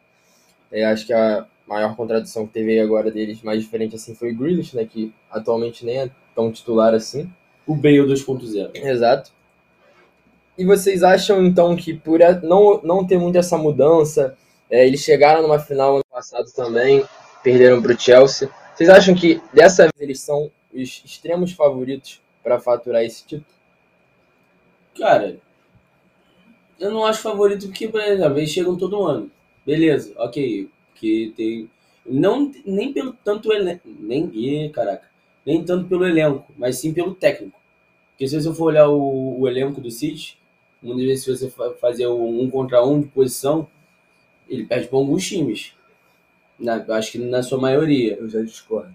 Eu 0.72 0.88
acho 0.90 1.08
que 1.08 1.14
a 1.14 1.48
maior 1.68 1.96
contradição 1.96 2.46
que 2.46 2.54
teve 2.54 2.80
agora 2.80 3.10
deles, 3.10 3.42
mais 3.42 3.62
diferente 3.64 3.96
assim, 3.96 4.14
foi 4.14 4.32
o 4.32 4.38
Grealish, 4.38 4.76
né, 4.76 4.86
que 4.86 5.12
atualmente 5.32 5.84
nem 5.84 6.02
é 6.02 6.12
tão 6.36 6.52
titular 6.52 6.94
assim. 6.94 7.28
O 7.66 7.74
Bale 7.74 8.02
2.0. 8.02 8.70
Exato. 8.76 9.32
E 10.56 10.64
vocês 10.64 11.02
acham 11.02 11.44
então 11.44 11.76
que 11.76 11.92
por 11.92 12.20
não, 12.44 12.80
não 12.84 13.08
ter 13.08 13.18
muito 13.18 13.38
essa 13.40 13.58
mudança, 13.58 14.38
é, 14.70 14.86
eles 14.86 15.02
chegaram 15.02 15.42
numa 15.42 15.58
final 15.58 15.96
ano 15.96 16.06
passado 16.12 16.52
também, 16.54 17.04
perderam 17.44 17.82
para 17.82 17.94
o 17.94 18.00
Chelsea. 18.00 18.50
Vocês 18.76 18.90
acham 18.90 19.16
que 19.16 19.42
dessa 19.54 19.84
vez 19.84 19.94
eles 20.00 20.20
são 20.20 20.52
os 20.74 21.02
extremos 21.06 21.52
favoritos 21.52 22.22
para 22.44 22.60
faturar 22.60 23.04
esse 23.04 23.24
título? 23.26 23.46
Cara, 24.98 25.40
eu 26.80 26.92
não 26.92 27.06
acho 27.06 27.22
favorito 27.22 27.68
porque, 27.68 27.88
por 27.88 28.02
exemplo, 28.02 28.38
eles 28.38 28.50
chegam 28.50 28.76
todo 28.78 29.04
ano. 29.04 29.30
Beleza, 29.66 30.14
ok. 30.18 30.70
Que 30.96 31.34
tem. 31.36 31.70
Não, 32.06 32.52
nem 32.66 32.92
pelo 32.92 33.14
tanto 33.24 33.54
elenco. 33.54 33.88
Nem. 34.00 34.30
Ih, 34.34 34.70
caraca. 34.70 35.10
Nem 35.46 35.64
tanto 35.64 35.88
pelo 35.88 36.06
elenco, 36.08 36.52
mas 36.58 36.78
sim 36.78 36.94
pelo 36.94 37.14
técnico. 37.16 37.60
Porque 38.12 38.28
se 38.28 38.40
você 38.42 38.54
for 38.54 38.66
olhar 38.66 38.90
o, 38.90 39.40
o 39.40 39.48
elenco 39.48 39.82
do 39.82 39.92
City, 39.92 40.38
muitas 40.82 41.04
vezes 41.06 41.24
se 41.24 41.36
você 41.36 41.50
fa- 41.50 41.74
fazer 41.76 42.08
um 42.08 42.50
contra 42.50 42.84
um 42.86 43.02
de 43.02 43.08
posição, 43.08 43.68
ele 44.50 44.66
perde 44.66 44.88
para 44.88 44.98
alguns 45.00 45.28
times. 45.28 45.74
Na, 46.62 46.78
eu 46.78 46.94
acho 46.94 47.12
que 47.12 47.18
na 47.18 47.44
sua 47.44 47.60
maioria. 47.60 48.16
Eu 48.20 48.30
já 48.30 48.42
discordo. 48.42 48.94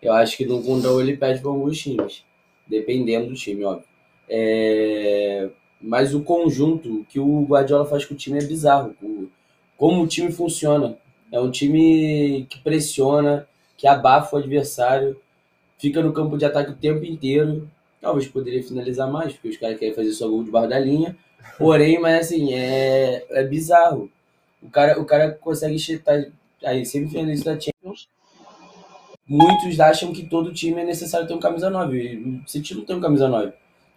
Eu 0.00 0.12
acho 0.12 0.36
que 0.36 0.46
no 0.46 0.58
um 0.58 1.00
ele 1.00 1.16
perde 1.16 1.40
para 1.40 1.50
alguns 1.50 1.78
times. 1.78 2.24
Dependendo 2.66 3.28
do 3.28 3.34
time, 3.34 3.64
óbvio. 3.64 3.84
É, 4.28 5.48
Mas 5.80 6.14
o 6.14 6.22
conjunto 6.22 7.04
que 7.08 7.18
o 7.18 7.42
Guardiola 7.44 7.86
faz 7.86 8.04
com 8.04 8.14
o 8.14 8.16
time 8.16 8.38
é 8.38 8.44
bizarro. 8.44 8.94
O- 9.02 9.28
Como 9.76 10.02
o 10.02 10.06
time 10.06 10.30
funciona. 10.32 10.98
É 11.32 11.40
um 11.40 11.50
time 11.50 12.46
que 12.50 12.58
pressiona, 12.60 13.46
que 13.76 13.86
abafa 13.86 14.36
o 14.36 14.38
adversário, 14.38 15.16
fica 15.78 16.02
no 16.02 16.12
campo 16.12 16.36
de 16.38 16.44
ataque 16.44 16.70
o 16.72 16.76
tempo 16.76 17.04
inteiro. 17.04 17.68
Talvez 18.00 18.28
poderia 18.28 18.62
finalizar 18.62 19.10
mais, 19.10 19.32
porque 19.32 19.48
os 19.48 19.56
caras 19.56 19.78
querem 19.78 19.94
fazer 19.94 20.12
só 20.12 20.28
gol 20.28 20.44
de 20.44 20.50
barra 20.50 20.68
da 20.68 20.78
linha. 20.78 21.16
Porém, 21.58 22.00
mas 22.00 22.26
assim, 22.26 22.52
é, 22.54 23.24
é 23.30 23.44
bizarro. 23.44 24.10
O 24.62 24.70
cara, 24.70 25.00
o 25.00 25.04
cara 25.04 25.32
consegue 25.32 25.78
chetar 25.78 26.26
aí 26.64 26.84
semifinalista 26.84 27.54
da 27.54 27.60
Champions. 27.60 28.08
Muitos 29.26 29.78
acham 29.78 30.12
que 30.12 30.26
todo 30.26 30.52
time 30.52 30.80
é 30.80 30.84
necessário 30.84 31.26
ter 31.26 31.34
um 31.34 31.38
camisa 31.38 31.68
9. 31.68 31.98
E 31.98 32.16
O 32.16 32.48
City 32.48 32.74
não 32.74 32.84
tem 32.84 32.96
um 32.96 33.00
camisa 33.00 33.28
9. 33.28 33.52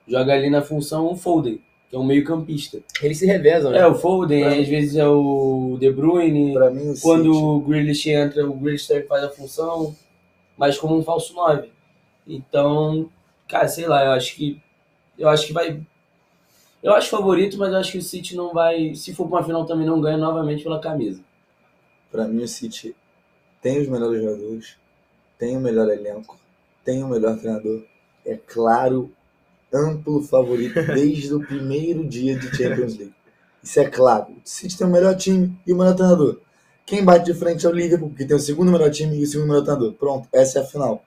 Joga 0.08 0.34
ali 0.34 0.50
na 0.50 0.62
função 0.62 1.06
o 1.06 1.16
Foden, 1.16 1.62
que 1.90 1.96
é 1.96 2.00
um 2.00 2.04
meio 2.04 2.26
campista. 2.26 2.82
Eles 3.02 3.18
se 3.18 3.26
revezam, 3.26 3.72
né? 3.72 3.80
É, 3.80 3.88
o 3.88 3.96
Foden, 3.96 4.44
às 4.44 4.68
vezes 4.68 4.98
é 4.98 5.08
o 5.08 5.78
De 5.80 5.90
Bruyne. 5.92 6.54
Para 6.54 6.70
mim, 6.70 6.90
o 6.90 7.00
Quando 7.00 7.34
City, 7.34 7.46
o 7.46 7.60
Grealish 7.62 8.10
entra, 8.10 8.50
o 8.50 8.54
Grealish 8.54 8.88
também 8.88 9.08
faz 9.08 9.24
a 9.24 9.30
função, 9.30 9.96
mas 10.58 10.78
como 10.78 10.98
um 10.98 11.04
falso 11.04 11.34
9. 11.34 11.70
Então, 12.28 13.10
cara, 13.48 13.68
sei 13.70 13.88
lá, 13.88 14.04
eu 14.04 14.12
acho 14.12 14.36
que 14.36 14.62
eu 15.18 15.30
acho 15.30 15.48
que 15.48 15.54
vai 15.54 15.80
eu 16.84 16.94
acho 16.94 17.10
favorito, 17.10 17.58
mas 17.58 17.72
eu 17.72 17.78
acho 17.78 17.92
que 17.92 17.98
o 18.00 18.02
City 18.02 18.36
não 18.36 18.54
vai, 18.54 18.96
se 18.96 19.14
for 19.14 19.28
para 19.28 19.38
uma 19.38 19.44
final 19.44 19.66
também 19.66 19.86
não 19.86 20.02
ganha 20.02 20.18
novamente 20.18 20.64
pela 20.64 20.80
camisa. 20.80 21.22
Para 22.12 22.28
mim, 22.28 22.44
o 22.44 22.48
City 22.48 22.96
tem 23.62 23.80
os 23.82 23.88
melhores 23.88 24.22
jogadores, 24.22 24.76
tem 25.38 25.56
o 25.58 25.62
melhor 25.62 25.90
elenco, 25.90 26.38
tem 26.84 27.04
o 27.04 27.08
melhor 27.08 27.38
treinador. 27.38 27.84
É 28.26 28.36
claro, 28.36 29.12
amplo 29.74 30.22
favorito 30.24 30.74
desde 30.94 31.34
o 31.34 31.40
primeiro 31.40 32.04
dia 32.08 32.38
de 32.38 32.48
Champions 32.56 32.98
League. 32.98 33.14
Isso 33.64 33.80
é 33.80 33.90
claro. 33.90 34.32
O 34.34 34.42
City 34.44 34.78
tem 34.78 34.88
o 34.88 34.90
melhor 34.90 35.16
time 35.16 35.56
e 35.66 35.72
o 35.74 35.78
melhor 35.78 35.96
treinador. 35.96 36.40
Quem 36.86 37.06
bate 37.06 37.26
de 37.32 37.34
frente 37.38 37.66
é 37.66 37.70
o 37.70 37.72
Liverpool, 37.72 38.10
que 38.16 38.26
tem 38.26 38.36
o 38.36 38.40
segundo 38.40 38.72
melhor 38.72 38.90
time 38.92 39.16
e 39.18 39.24
o 39.24 39.28
segundo 39.28 39.48
melhor 39.48 39.62
treinador. 39.64 39.94
Pronto, 39.94 40.28
essa 40.34 40.60
é 40.60 40.62
a 40.64 40.66
final. 40.66 41.04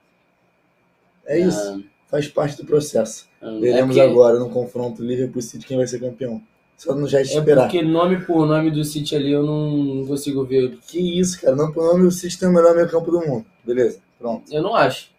É 1.25 1.37
isso. 1.39 1.83
Faz 2.07 2.27
parte 2.27 2.55
do 2.57 2.65
processo. 2.65 3.27
Ah, 3.41 3.57
Veremos 3.59 3.97
é 3.97 3.99
porque- 4.01 4.11
agora 4.13 4.39
no 4.39 4.49
confronto 4.49 5.03
Liverpool 5.03 5.41
City 5.41 5.65
quem 5.65 5.75
vai 5.77 5.85
ser 5.87 5.99
campeão. 5.99 6.41
Só 6.77 6.93
não 6.93 7.07
já 7.07 7.19
É 7.19 7.21
esperar. 7.21 7.63
porque 7.63 7.81
nome 7.81 8.21
por 8.25 8.45
nome 8.45 8.69
do 8.69 8.83
City 8.83 9.15
ali 9.15 9.31
eu 9.31 9.43
não, 9.43 10.05
consigo 10.05 10.43
ver. 10.43 10.77
Que 10.87 11.19
isso, 11.19 11.39
cara. 11.41 11.55
Não 11.55 11.71
por 11.71 11.83
nome, 11.83 12.05
o 12.05 12.11
City 12.11 12.37
tem 12.39 12.49
o 12.49 12.53
melhor 12.53 12.75
meio 12.75 12.89
campo 12.89 13.09
do 13.11 13.19
mundo. 13.25 13.45
Beleza, 13.63 13.99
pronto. 14.19 14.43
Eu 14.53 14.61
não 14.61 14.75
acho. 14.75 15.13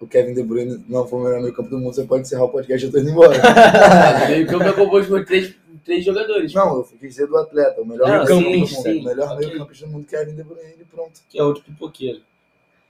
O 0.00 0.06
Kevin 0.06 0.32
De 0.34 0.42
Bruyne 0.44 0.84
não 0.88 1.06
for 1.06 1.20
o 1.20 1.24
melhor 1.24 1.40
meio 1.42 1.52
campo 1.52 1.68
do 1.70 1.78
mundo, 1.78 1.92
você 1.94 2.04
pode 2.04 2.22
encerrar 2.22 2.44
o 2.44 2.48
podcast 2.48 2.84
e 2.84 2.88
eu 2.88 2.92
tô 2.92 2.98
indo 3.00 3.10
embora. 3.10 3.36
Meio 4.28 4.46
campo 4.46 4.62
é 4.64 4.72
composto 4.72 5.08
por 5.10 5.24
três, 5.24 5.54
três 5.84 6.04
jogadores. 6.04 6.54
não, 6.54 6.76
eu 6.76 6.84
quis 6.84 7.10
dizer 7.10 7.26
do 7.26 7.36
atleta. 7.36 7.80
O 7.82 7.84
melhor 7.84 8.06
Não, 8.06 8.14
meio 8.14 8.26
campo 8.28 8.42
do 8.44 8.50
mundo. 8.58 8.66
sim, 8.68 9.00
o 9.00 9.04
melhor 9.04 9.32
ok. 9.32 9.46
meio 9.46 9.58
campista 9.58 9.86
do 9.86 9.92
mundo, 9.92 10.06
Kevin 10.06 10.34
De 10.36 10.44
Bruyne. 10.44 10.84
Pronto. 10.88 11.20
Que 11.28 11.38
é 11.38 11.42
outro 11.42 11.64
pipoqueiro. 11.64 12.20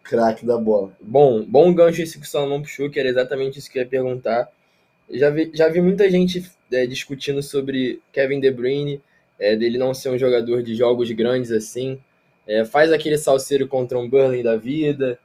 Craque 0.02 0.44
da 0.44 0.58
bola. 0.58 0.92
Bom, 1.00 1.42
bom 1.48 1.72
gancho 1.74 2.02
esse 2.02 2.18
que 2.18 2.26
o 2.26 2.28
Salomão 2.28 2.60
puxou, 2.60 2.90
que 2.90 3.00
era 3.00 3.08
exatamente 3.08 3.58
isso 3.58 3.70
que 3.70 3.78
eu 3.78 3.82
ia 3.82 3.88
perguntar. 3.88 4.48
Eu 5.08 5.18
Já 5.18 5.30
vi, 5.30 5.50
já 5.54 5.68
vi 5.70 5.80
muita 5.80 6.10
gente 6.10 6.44
é, 6.72 6.86
discutindo 6.86 7.42
sobre 7.42 8.00
Kevin 8.12 8.40
De 8.40 8.50
Bruyne, 8.50 9.00
é, 9.38 9.54
dele 9.56 9.78
não 9.78 9.92
ser 9.94 10.10
um 10.10 10.18
jogador 10.18 10.62
de 10.62 10.74
jogos 10.74 11.10
grandes 11.12 11.50
assim. 11.52 11.98
É, 12.46 12.64
faz 12.64 12.92
aquele 12.92 13.18
salseiro 13.18 13.66
contra 13.66 13.98
um 13.98 14.08
Burnley 14.08 14.42
da 14.42 14.56
vida. 14.56 15.18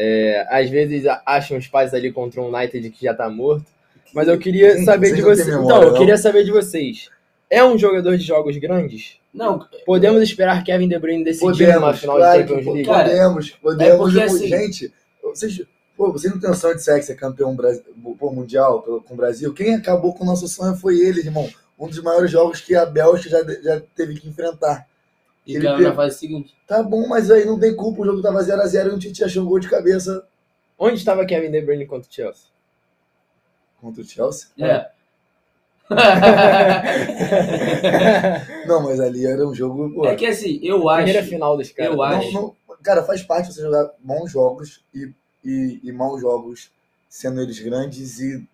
é, 0.00 0.46
às 0.48 0.70
vezes 0.70 1.06
a- 1.06 1.20
acham 1.26 1.58
os 1.58 1.66
pais 1.66 1.92
ali 1.92 2.12
contra 2.12 2.40
um 2.40 2.54
United 2.54 2.88
que 2.90 3.04
já 3.04 3.12
tá 3.12 3.28
morto. 3.28 3.66
Mas 4.14 4.28
eu 4.28 4.38
queria 4.38 4.74
Gente, 4.76 4.84
saber 4.84 5.12
de 5.12 5.20
vocês. 5.22 5.48
memória, 5.48 5.64
Então, 5.66 5.82
eu 5.82 5.90
não? 5.90 5.98
queria 5.98 6.16
saber 6.16 6.44
de 6.44 6.52
vocês. 6.52 7.10
É 7.50 7.64
um 7.64 7.76
jogador 7.76 8.16
de 8.16 8.22
jogos 8.24 8.56
grandes? 8.58 9.16
Não, 9.34 9.66
Podemos 9.84 10.22
esperar 10.22 10.62
Kevin 10.62 10.86
De 10.88 10.98
Bruyne 11.00 11.24
decidindo 11.24 11.50
Podemos, 11.52 11.82
uma 11.82 11.94
final 11.94 12.16
claro 12.16 12.42
de 12.42 12.48
Champions 12.48 12.66
League? 12.74 12.84
Podemos. 12.88 13.50
Podemos. 13.50 13.94
é 13.94 13.96
porque, 13.96 14.20
assim- 14.22 14.46
Gente, 14.48 14.92
vocês, 15.22 15.62
pô, 15.98 16.12
vocês 16.12 16.32
não 16.32 16.40
têm 16.40 16.48
noção 16.48 16.74
de 16.74 16.82
ser 16.82 17.14
campeão 17.16 17.54
Bras- 17.56 17.82
pô, 18.18 18.30
mundial 18.30 18.82
pelo- 18.82 19.02
com 19.02 19.14
o 19.14 19.16
Brasil? 19.16 19.52
Quem 19.52 19.74
acabou 19.74 20.14
com 20.14 20.22
o 20.22 20.26
nosso 20.26 20.46
sonho 20.48 20.76
foi 20.76 20.98
ele, 21.00 21.20
irmão. 21.20 21.48
Um 21.78 21.88
dos 21.88 22.00
maiores 22.02 22.30
jogos 22.30 22.60
que 22.60 22.74
a 22.74 22.86
Bélgica 22.86 23.30
já, 23.30 23.42
já 23.62 23.80
teve 23.94 24.18
que 24.18 24.28
enfrentar. 24.28 24.86
e 25.46 25.54
Ele 25.56 25.64
cara 25.64 25.76
pegou- 25.76 25.90
na 25.90 25.96
fase 25.96 26.18
seguinte. 26.18 26.54
Tá 26.66 26.82
bom, 26.82 27.06
mas 27.08 27.30
aí 27.30 27.44
não 27.44 27.58
tem 27.58 27.74
culpa, 27.74 28.02
o 28.02 28.04
jogo 28.04 28.22
tava 28.22 28.42
0x0 28.42 28.92
e 28.92 28.94
o 28.94 28.98
Tite 28.98 29.24
achou 29.24 29.42
um 29.42 29.46
gol 29.46 29.58
de 29.58 29.68
cabeça 29.68 30.24
Onde 30.78 30.96
estava 30.96 31.26
Kevin 31.26 31.50
De 31.50 31.60
Bruyne 31.60 31.86
contra 31.86 32.08
o 32.08 32.12
Chelsea? 32.14 32.44
contra 33.80 34.00
o 34.00 34.04
Chelsea. 34.04 34.46
É. 34.58 34.88
Não, 38.66 38.82
mas 38.82 39.00
ali 39.00 39.26
era 39.26 39.46
um 39.46 39.54
jogo. 39.54 39.90
Pô, 39.94 40.06
é 40.06 40.14
que 40.14 40.26
assim, 40.26 40.60
eu 40.62 40.88
acho. 40.88 41.04
Primeira 41.04 41.26
final 41.26 41.56
dos 41.56 41.70
caras. 41.72 41.92
eu 41.94 42.02
acho- 42.02 42.32
não- 42.32 42.54
não- 42.68 42.76
cara, 42.82 43.02
faz 43.02 43.22
parte 43.22 43.52
você 43.52 43.62
jogar 43.62 43.90
bons 44.00 44.30
jogos 44.30 44.84
e, 44.94 45.10
e, 45.44 45.80
e 45.82 45.92
maus 45.92 46.20
jogos, 46.20 46.70
sendo 47.08 47.40
eles 47.40 47.58
grandes 47.60 48.18
e, 48.20 48.46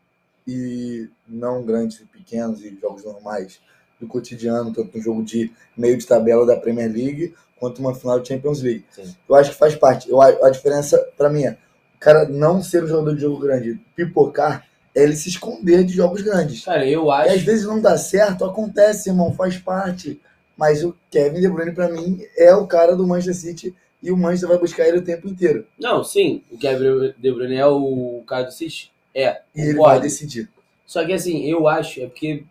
e 0.47 1.09
não 1.27 1.63
grandes 1.65 2.01
e 2.01 2.05
pequenos 2.05 2.63
e 2.63 2.77
jogos 2.81 3.05
normais 3.05 3.61
do 4.01 4.07
cotidiano, 4.07 4.73
tanto 4.73 4.97
no 4.97 5.03
jogo 5.03 5.23
de 5.25 5.53
meio 5.77 5.97
de 5.97 6.07
tabela 6.07 6.45
da 6.47 6.57
Premier 6.57 6.91
League, 6.93 7.35
quanto 7.59 7.79
uma 7.79 7.95
final 7.95 8.21
de 8.21 8.29
Champions 8.29 8.61
League. 8.63 8.85
Sim. 8.91 9.15
Eu 9.29 9.35
acho 9.37 9.51
que 9.53 9.57
faz 9.57 9.75
parte. 9.75 10.09
Eu, 10.11 10.21
a, 10.21 10.27
a 10.47 10.51
diferença, 10.51 10.99
pra 11.17 11.31
mim, 11.31 11.45
é 11.45 11.57
o 11.97 11.99
cara 11.99 12.29
não 12.29 12.63
ser 12.63 12.85
um 12.85 12.87
jogador 12.87 13.15
de 13.15 13.23
jogo 13.23 13.39
grande, 13.41 13.81
pipocar, 13.97 14.67
é 14.95 15.03
ele 15.03 15.17
se 15.17 15.29
esconder 15.29 15.85
de 15.85 15.95
jogos 15.95 16.21
grandes. 16.23 16.65
Cara, 16.65 16.87
eu 16.87 17.07
E 17.07 17.11
às 17.13 17.33
acho. 17.37 17.45
vezes 17.47 17.65
não 17.65 17.81
dá 17.81 17.97
certo, 17.97 18.45
acontece, 18.45 19.09
irmão, 19.09 19.33
faz 19.33 19.57
parte. 19.57 20.21
Mas 20.57 20.85
o 20.85 20.95
Kevin 21.11 21.41
De 21.41 21.49
Bruyne, 21.49 21.73
pra 21.75 21.89
mim, 21.89 22.21
é 22.37 22.55
o 22.55 22.67
cara 22.67 22.95
do 22.95 23.07
Manchester 23.07 23.35
City 23.35 23.75
e 24.05 24.13
o 24.13 24.17
Manchester 24.17 24.49
vai 24.51 24.59
buscar 24.59 24.87
ele 24.87 24.99
o 24.99 25.05
tempo 25.05 25.27
inteiro. 25.27 25.67
Não, 25.81 26.05
sim, 26.05 26.43
o 26.51 26.59
Kevin 26.59 27.13
De 27.19 27.33
Bruyne 27.33 27.57
é 27.57 27.67
o 27.67 28.23
cara 28.27 28.45
do 28.45 28.53
City? 28.53 28.93
É, 29.15 29.41
E 29.55 29.61
ele 29.63 29.73
concordo. 29.75 29.93
vai 29.95 30.01
decidir. 30.01 30.49
Só 30.87 31.05
que 31.05 31.13
assim, 31.13 31.45
eu 31.49 31.67
acho, 31.67 32.01
é 32.03 32.07
porque 32.07 32.45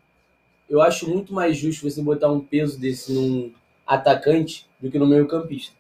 eu 0.69 0.81
acho 0.81 1.07
muito 1.09 1.33
mais 1.33 1.55
justo 1.57 1.89
você 1.89 2.01
botar 2.01 2.31
um 2.31 2.39
peso 2.39 2.79
desse 2.79 3.13
num 3.13 3.51
atacante 3.85 4.65
do 4.81 4.89
que 4.89 4.97
no 4.97 5.05
meio 5.05 5.27
campista, 5.27 5.73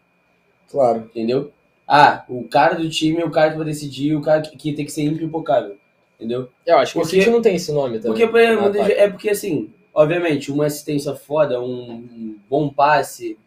Claro. 0.69 0.99
entendeu? 1.09 1.51
Ah, 1.87 2.23
o 2.29 2.43
cara 2.47 2.75
do 2.75 2.89
time 2.89 3.19
é 3.21 3.25
o 3.25 3.31
cara 3.31 3.51
que 3.51 3.57
vai 3.57 3.65
decidir, 3.65 4.15
o 4.15 4.21
cara 4.21 4.41
que, 4.41 4.55
que 4.55 4.73
tem 4.73 4.85
que 4.85 4.91
ser 4.91 5.03
impipocável, 5.03 5.77
entendeu? 6.15 6.49
Eu 6.65 6.77
acho 6.77 6.93
que 6.93 6.99
Porque- 6.99 7.17
o 7.17 7.19
City 7.19 7.31
não 7.31 7.41
tem 7.41 7.55
esse 7.55 7.71
nome 7.71 7.97
também. 7.99 8.11
Porque, 8.11 8.27
por 8.27 8.39
exemplo, 8.39 8.77
é 8.91 9.09
porque 9.09 9.29
assim, 9.29 9.71
obviamente, 9.93 10.51
uma 10.51 10.65
assistência 10.67 11.15
foda, 11.15 11.59
um, 11.61 11.91
um 11.93 12.39
bom 12.49 12.69
passe, 12.69 13.37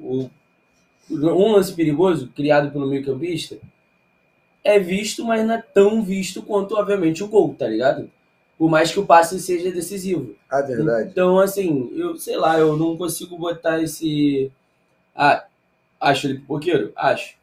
o- 0.00 0.28
um 1.10 1.52
lance 1.52 1.74
perigoso 1.74 2.28
criado 2.34 2.70
pelo 2.70 2.86
meio 2.86 3.04
campista 3.04 3.58
é 4.64 4.78
visto, 4.78 5.24
mas 5.24 5.44
não 5.44 5.54
é 5.54 5.62
tão 5.62 6.02
visto 6.02 6.42
quanto, 6.42 6.76
obviamente, 6.76 7.22
o 7.22 7.28
gol, 7.28 7.54
tá 7.54 7.66
ligado? 7.66 8.10
Por 8.56 8.70
mais 8.70 8.92
que 8.92 9.00
o 9.00 9.06
passe 9.06 9.40
seja 9.40 9.72
decisivo. 9.72 10.36
A 10.48 10.60
verdade. 10.60 11.10
Então, 11.10 11.38
assim, 11.38 11.90
eu 11.96 12.16
sei 12.16 12.36
lá, 12.36 12.58
eu 12.58 12.76
não 12.76 12.96
consigo 12.96 13.36
botar 13.36 13.82
esse. 13.82 14.52
Ah, 15.16 15.44
acho 16.00 16.26
ele 16.28 16.38
pipoqueiro? 16.38 16.92
Acho. 16.94 17.34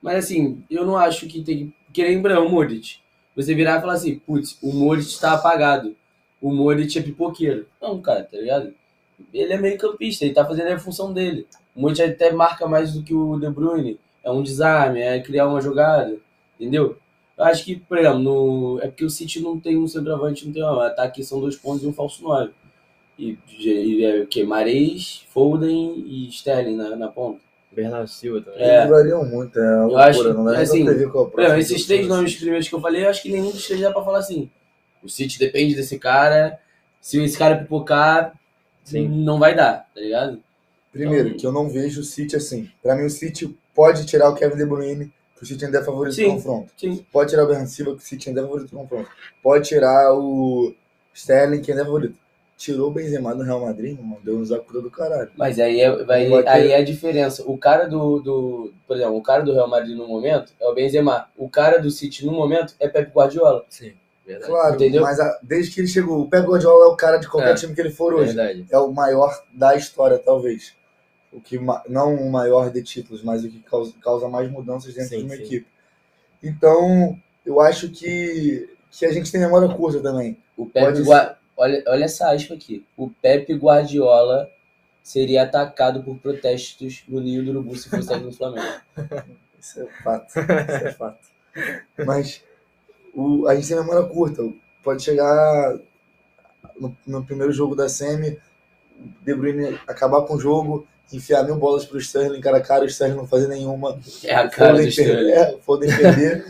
Mas 0.00 0.24
assim, 0.24 0.64
eu 0.70 0.86
não 0.86 0.96
acho 0.96 1.26
que 1.26 1.42
tem 1.42 1.66
que. 1.68 1.74
Que 1.92 2.02
lembrar 2.02 2.40
o 2.40 2.48
Modric. 2.48 2.96
Você 3.36 3.54
virar 3.54 3.78
e 3.78 3.80
falar 3.80 3.92
assim, 3.92 4.18
putz, 4.18 4.58
o 4.60 4.72
Modric 4.72 5.20
tá 5.20 5.34
apagado. 5.34 5.94
O 6.40 6.52
Modric 6.52 6.98
é 6.98 7.02
pipoqueiro. 7.02 7.68
Não, 7.80 8.00
cara, 8.00 8.24
tá 8.24 8.36
ligado? 8.36 8.74
Ele 9.32 9.52
é 9.52 9.56
meio 9.58 9.78
campista, 9.78 10.24
ele 10.24 10.34
tá 10.34 10.44
fazendo 10.44 10.68
a 10.72 10.78
função 10.78 11.12
dele. 11.12 11.46
O 11.74 11.80
Modric 11.80 12.02
até 12.02 12.32
marca 12.32 12.66
mais 12.66 12.92
do 12.94 13.02
que 13.02 13.14
o 13.14 13.38
De 13.38 13.48
Bruyne. 13.50 13.98
É 14.22 14.30
um 14.30 14.42
desarme, 14.42 15.00
é 15.00 15.20
criar 15.20 15.48
uma 15.48 15.60
jogada. 15.60 16.16
Entendeu? 16.58 16.96
Eu 17.36 17.44
acho 17.44 17.64
que, 17.64 17.76
por 17.76 17.98
exemplo, 17.98 18.18
no... 18.20 18.78
é 18.80 18.86
porque 18.86 19.04
o 19.04 19.10
City 19.10 19.40
não 19.40 19.58
tem 19.58 19.76
um 19.76 19.88
centroavante, 19.88 20.46
não 20.46 20.52
tem 20.52 20.62
um 20.62 20.80
ataque, 20.80 21.22
são 21.24 21.40
dois 21.40 21.56
pontos 21.56 21.82
e 21.82 21.86
um 21.86 21.92
falso 21.92 22.22
9. 22.22 22.50
E, 23.18 23.36
e 23.58 24.04
é 24.04 24.20
o 24.22 24.26
quê? 24.26 24.44
Mares, 24.44 25.24
Foden 25.30 26.04
e 26.06 26.28
Sterling 26.28 26.76
na, 26.76 26.96
na 26.96 27.08
ponta. 27.08 27.40
Bernardo 27.72 28.06
Silva 28.08 28.40
também. 28.40 28.60
É. 28.62 28.78
Eles 28.78 28.90
variam 28.90 29.24
muito, 29.24 29.58
é 29.58 29.62
uma 29.62 29.82
Eu 29.82 29.88
loucura. 29.88 30.04
acho- 30.10 30.34
não 30.34 30.44
dá 30.44 30.58
assim, 30.60 30.84
pra 30.84 30.94
prever 30.94 31.10
qual 31.10 31.24
é 31.24 31.26
o 31.26 31.30
próximo 31.30 31.58
esses 31.58 31.86
três 31.86 32.02
que 32.02 32.06
nomes 32.08 32.34
primeiros 32.36 32.68
que 32.68 32.74
eu 32.74 32.80
falei, 32.80 33.04
eu 33.04 33.10
acho 33.10 33.20
que 33.22 33.30
nenhum 33.32 33.50
dos 33.50 33.66
três 33.66 33.80
dá 33.80 33.92
pra 33.92 34.02
falar 34.04 34.18
assim. 34.18 34.48
O 35.02 35.08
City 35.08 35.38
depende 35.40 35.74
desse 35.74 35.98
cara. 35.98 36.58
Se 37.00 37.20
esse 37.22 37.36
cara 37.36 37.56
pipocar, 37.56 38.32
Sim. 38.84 39.08
não 39.08 39.38
vai 39.38 39.54
dar, 39.54 39.88
tá 39.94 40.00
ligado? 40.00 40.40
Primeiro, 40.92 41.28
Então- 41.28 41.38
que 41.40 41.46
eu 41.46 41.52
não 41.52 41.68
vejo 41.68 42.00
o 42.02 42.04
City 42.04 42.36
assim. 42.36 42.70
Pra 42.82 42.94
mim, 42.94 43.04
o 43.06 43.10
City 43.10 43.56
pode 43.74 44.06
tirar 44.06 44.28
o 44.30 44.34
Kevin 44.34 44.56
De 44.56 44.64
Bruyne, 44.64 45.12
que 45.36 45.42
o 45.42 45.46
City 45.46 45.64
ainda 45.64 45.78
é 45.80 45.84
favorito 45.84 46.14
Sim. 46.14 46.28
do 46.28 46.34
confronto. 46.34 46.72
Sim. 46.76 47.04
Pode 47.12 47.30
tirar 47.30 47.44
o 47.44 47.46
Bernardo 47.48 47.68
Silva, 47.70 47.92
que 47.96 48.02
o 48.02 48.06
City 48.06 48.28
ainda 48.28 48.40
é 48.42 48.44
favorito 48.44 48.70
do 48.70 48.76
confronto. 48.76 49.08
Pode 49.42 49.66
tirar 49.68 50.14
o 50.14 50.72
Sterling, 51.12 51.60
que 51.60 51.70
ainda 51.72 51.82
é 51.82 51.86
favorito. 51.86 52.16
Tirou 52.56 52.88
o 52.88 52.92
Benzema 52.92 53.34
do 53.34 53.42
Real 53.42 53.60
Madrid, 53.60 53.98
mano, 53.98 54.20
deu 54.22 54.38
um 54.38 54.44
zacuda 54.44 54.80
do 54.80 54.88
caralho. 54.88 55.28
Mas 55.36 55.58
aí 55.58 55.80
é, 55.80 55.90
vai, 56.04 56.24
Não 56.28 56.36
vai 56.36 56.42
ter- 56.44 56.48
aí 56.50 56.70
é 56.70 56.76
a 56.76 56.84
diferença. 56.84 57.42
O 57.46 57.58
cara 57.58 57.86
do, 57.88 58.20
do. 58.20 58.72
Por 58.86 58.96
exemplo, 58.96 59.16
o 59.16 59.22
cara 59.22 59.42
do 59.42 59.52
Real 59.52 59.68
Madrid 59.68 59.96
no 59.96 60.06
momento 60.06 60.52
é 60.60 60.66
o 60.68 60.72
Benzema. 60.72 61.26
O 61.36 61.48
cara 61.48 61.78
do 61.78 61.90
City 61.90 62.24
no 62.24 62.30
momento 62.30 62.74
é 62.78 62.86
Pep 62.88 63.10
Guardiola. 63.12 63.64
Sim, 63.68 63.94
verdade. 64.26 64.50
Claro, 64.50 64.74
Entendeu? 64.76 65.02
mas 65.02 65.20
a- 65.20 65.38
desde 65.42 65.72
que 65.74 65.80
ele 65.80 65.88
chegou, 65.88 66.20
o 66.22 66.28
Pep 66.28 66.46
Guardiola 66.46 66.86
é 66.86 66.88
o 66.88 66.96
cara 66.96 67.18
de 67.18 67.28
qualquer 67.28 67.52
É. 67.52 67.54
time 67.54 67.74
que 67.74 67.80
ele 67.80 67.90
for 67.90 68.14
hoje. 68.14 68.34
Verdade. 68.34 68.66
É 68.70 68.78
o 68.78 68.90
maior 68.92 69.42
da 69.52 69.74
história, 69.76 70.18
talvez. 70.18 70.74
O 71.32 71.40
que 71.40 71.58
não 71.88 72.14
o 72.14 72.30
maior 72.30 72.70
de 72.70 72.82
títulos, 72.82 73.22
mas 73.22 73.44
o 73.44 73.48
que 73.48 73.60
causa, 73.60 73.92
causa 74.02 74.28
mais 74.28 74.50
mudanças 74.50 74.94
dentro 74.94 75.10
Sim, 75.10 75.18
de 75.18 75.24
uma 75.24 75.36
sim. 75.36 75.42
equipe. 75.42 75.66
Então, 76.42 77.18
eu 77.44 77.60
acho 77.60 77.88
que, 77.90 78.68
que 78.90 79.04
a 79.06 79.12
gente 79.12 79.30
tem 79.32 79.40
memória 79.40 79.68
curta 79.74 80.00
também. 80.00 80.38
O 80.56 80.66
Pep 80.66 81.02
Gua- 81.02 81.36
olha, 81.56 81.82
olha 81.88 82.04
essa 82.04 82.30
aspa 82.30 82.54
aqui. 82.54 82.86
O 82.96 83.10
Pep 83.10 83.52
Guardiola 83.54 84.48
seria 85.02 85.42
atacado 85.42 86.02
por 86.02 86.16
protestos 86.18 87.02
no 87.08 87.20
Ninho 87.20 87.44
do 87.44 87.50
Urubu 87.50 87.76
se 87.76 87.88
fosse 87.88 88.08
do 88.18 88.30
Flamengo. 88.32 88.80
Isso 89.58 89.80
é 89.80 89.86
fato. 90.02 90.28
Isso 90.28 90.38
é 90.40 90.92
fato. 90.92 91.18
Mas 92.06 92.42
o, 93.14 93.46
a 93.46 93.54
gente 93.54 93.68
tem 93.68 93.76
memória 93.76 94.02
curta. 94.02 94.46
Pode 94.82 95.02
chegar 95.02 95.78
no, 96.78 96.96
no 97.06 97.24
primeiro 97.24 97.52
jogo 97.52 97.74
da 97.74 97.88
Semi, 97.88 98.38
o 98.98 99.24
De 99.24 99.34
Bruyne 99.34 99.78
acabar 99.86 100.22
com 100.22 100.34
o 100.34 100.40
jogo, 100.40 100.86
enfiar 101.12 101.44
mil 101.44 101.56
bolas 101.56 101.84
pro 101.84 101.98
Sterling, 101.98 102.40
cara 102.40 102.58
a 102.58 102.60
cara, 102.60 102.84
o 102.84 102.86
Sterling 102.86 103.16
não 103.16 103.26
fazer 103.26 103.48
nenhuma. 103.48 103.98
É 104.24 104.34
a 104.34 104.48
cara 104.48 104.72
do 104.72 104.76
Foden 104.78 104.88
Sterling. 104.88 105.14
perder, 105.14 105.32
é, 105.32 105.58
Foden 105.60 105.96
perder. 105.96 106.44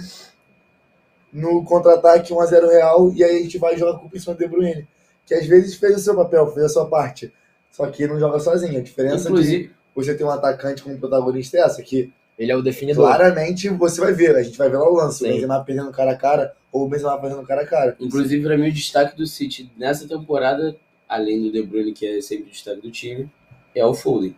no 1.33 1.65
contra-ataque 1.65 2.33
1x0 2.33 2.69
Real, 2.69 3.13
e 3.13 3.25
aí 3.25 3.39
a 3.39 3.43
gente 3.43 3.59
vai 3.59 3.77
jogar 3.77 3.99
com 3.99 4.07
o 4.07 4.11
em 4.15 4.35
De 4.37 4.49
Bruyne. 4.49 4.89
Que 5.27 5.35
às 5.35 5.47
vezes 5.47 5.75
fez 5.77 5.97
o 5.97 6.01
seu 6.01 6.15
papel, 6.15 6.47
fez 6.53 6.67
a 6.67 6.69
sua 6.69 6.87
parte. 6.87 7.33
Só 7.73 7.87
que 7.87 8.07
não 8.07 8.21
joga 8.21 8.39
sozinho. 8.39 8.79
A 8.79 8.83
diferença 8.83 9.25
de 9.25 9.29
Inclusive, 9.31 9.73
você 9.95 10.15
ter 10.15 10.23
um 10.23 10.31
atacante 10.31 10.83
como 10.83 10.99
protagonista 10.99 11.57
é 11.57 11.61
essa, 11.61 11.83
que 11.83 12.13
Ele 12.39 12.51
é 12.51 12.57
o 12.57 12.63
definidor. 12.63 13.07
claramente 13.07 13.69
você 13.69 14.01
vai 14.01 14.13
ver. 14.13 14.35
A 14.37 14.43
gente 14.43 14.59
vai 14.59 14.69
ver 14.69 14.77
lá 14.79 14.89
o 14.89 14.95
lance. 14.95 15.19
Sim. 15.21 15.31
O 15.31 15.33
Benzema 15.35 15.65
perdendo 15.65 15.93
cara 15.93 16.13
a 16.13 16.17
cara, 16.17 16.55
ou 16.73 16.85
o 16.85 16.89
Benzema 16.89 17.19
fazendo 17.21 17.43
cara 17.47 17.63
a 17.63 17.67
cara. 17.67 17.97
inclusive 18.01 18.43
para 18.43 18.57
mim, 18.59 18.69
o 18.69 18.73
destaque 18.73 19.17
do 19.17 19.27
City 19.27 19.71
nessa 19.77 20.09
temporada, 20.09 20.77
além 21.09 21.41
do 21.43 21.53
De 21.53 21.63
Bruyne, 21.63 21.93
que 21.93 22.07
é 22.07 22.21
sempre 22.21 22.47
o 22.49 22.51
destaque 22.51 22.81
do 22.81 22.91
time, 22.91 23.31
é 23.75 23.85
o 23.87 23.95
Foden. 23.95 24.35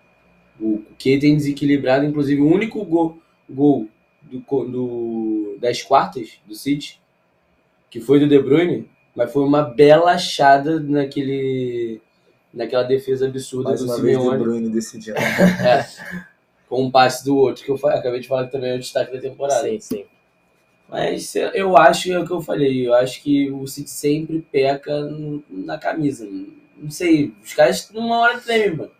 O 0.61 0.83
que 0.99 1.19
tem 1.19 1.37
desequilibrado, 1.37 2.05
inclusive, 2.05 2.41
o 2.41 2.47
único 2.53 2.85
gol, 2.85 3.19
gol 3.49 3.89
do, 4.23 4.41
do- 4.65 5.59
das 5.61 5.83
quartas 5.83 6.39
do 6.47 6.55
City, 6.55 7.01
que 7.91 8.01
foi 8.01 8.19
do 8.19 8.29
De 8.29 8.39
Bruyne, 8.41 8.89
mas 9.15 9.33
foi 9.33 9.43
uma 9.45 9.63
bela 9.63 10.13
achada 10.13 10.79
naquele, 10.81 12.01
naquela 12.53 12.83
defesa 12.83 13.27
absurda 13.27 13.71
Mais 13.71 13.81
do 13.81 13.87
uma 13.87 14.01
vez 14.03 14.17
De 14.19 14.23
Simeone. 14.23 14.43
Bruyne 14.43 14.69
decidindo. 14.71 15.17
É, 15.63 15.87
com 16.69 16.83
um 16.83 16.91
passe 16.91 17.25
do 17.25 17.37
outro, 17.37 17.65
que 17.65 17.71
eu 17.71 17.79
acabei 17.89 18.21
de 18.21 18.29
falar 18.29 18.47
que 18.47 18.53
também 18.53 18.71
é 18.73 18.75
o 18.77 18.79
destaque 18.81 19.13
da 19.13 19.21
temporada. 19.21 19.63
Sim, 19.69 19.81
sim. 19.81 20.05
Mas 20.89 21.35
eu 21.35 21.77
acho, 21.77 22.13
é 22.13 22.19
o 22.19 22.25
que 22.25 22.33
eu 22.33 22.41
falei, 22.41 22.87
eu 22.87 22.95
acho 22.95 23.21
que 23.23 23.51
o 23.51 23.67
City 23.67 23.91
sempre 23.91 24.45
peca 24.53 24.93
na 25.51 25.79
camisa. 25.79 26.27
Não 26.77 26.91
sei, 26.91 27.33
os 27.43 27.55
caras 27.55 27.91
uma 27.93 28.19
hora 28.21 28.39
tremem, 28.39 28.77
mano. 28.77 28.91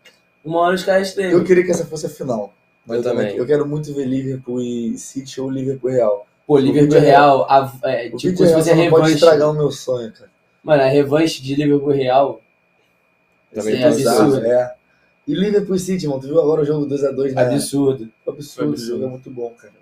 Uma 0.45 0.61
hora 0.61 0.75
os 0.75 0.85
caras 0.85 1.15
tremem. 1.15 1.33
Eu 1.33 1.45
queria 1.45 1.65
que 1.65 1.71
essa 1.71 1.87
fosse 1.87 2.07
a 2.07 2.09
final. 2.09 2.53
Mas 2.85 2.99
Eu 2.99 3.03
também. 3.03 3.37
Eu 3.37 3.47
quero 3.47 3.67
muito 3.67 3.93
ver 3.95 4.07
Liverpool 4.07 4.61
e 4.63 4.97
City 4.97 5.41
ou 5.41 5.51
Liverpool 5.51 5.91
Real. 5.91 6.27
Pô, 6.47 6.59
Liverpool 6.59 7.01
Real, 7.01 7.47
a, 7.51 7.73
é, 7.85 8.09
O 8.13 8.17
tipo, 8.17 8.37
se 8.37 8.53
fosse 8.53 8.71
a 8.71 8.77
não 8.77 8.89
pode 8.89 9.03
revanche. 9.03 9.15
estragar 9.15 9.51
o 9.51 9.53
meu 9.53 9.71
sonho, 9.71 10.13
cara. 10.13 10.31
Mano, 10.63 10.83
a 10.83 10.87
revanche 10.87 11.43
de 11.43 11.55
Liverpool 11.57 11.93
Real. 11.93 12.41
Também 13.53 13.83
é 13.83 13.87
absurdo. 13.87 14.09
absurdo. 14.09 14.47
É. 14.47 14.75
E 15.27 15.35
Liverpool 15.35 15.79
City, 15.79 16.07
mano. 16.07 16.21
Tu 16.21 16.29
viu 16.29 16.41
agora 16.41 16.63
o 16.63 16.65
jogo 16.65 16.87
2x2 16.87 17.33
na, 17.33 17.43
Absurdo. 17.43 18.05
Absurdo, 18.05 18.13
Absurdo. 18.29 18.75
esse 18.75 18.87
jogo 18.87 19.05
é 19.05 19.09
muito 19.09 19.31
bom, 19.31 19.51
cara. 19.55 19.75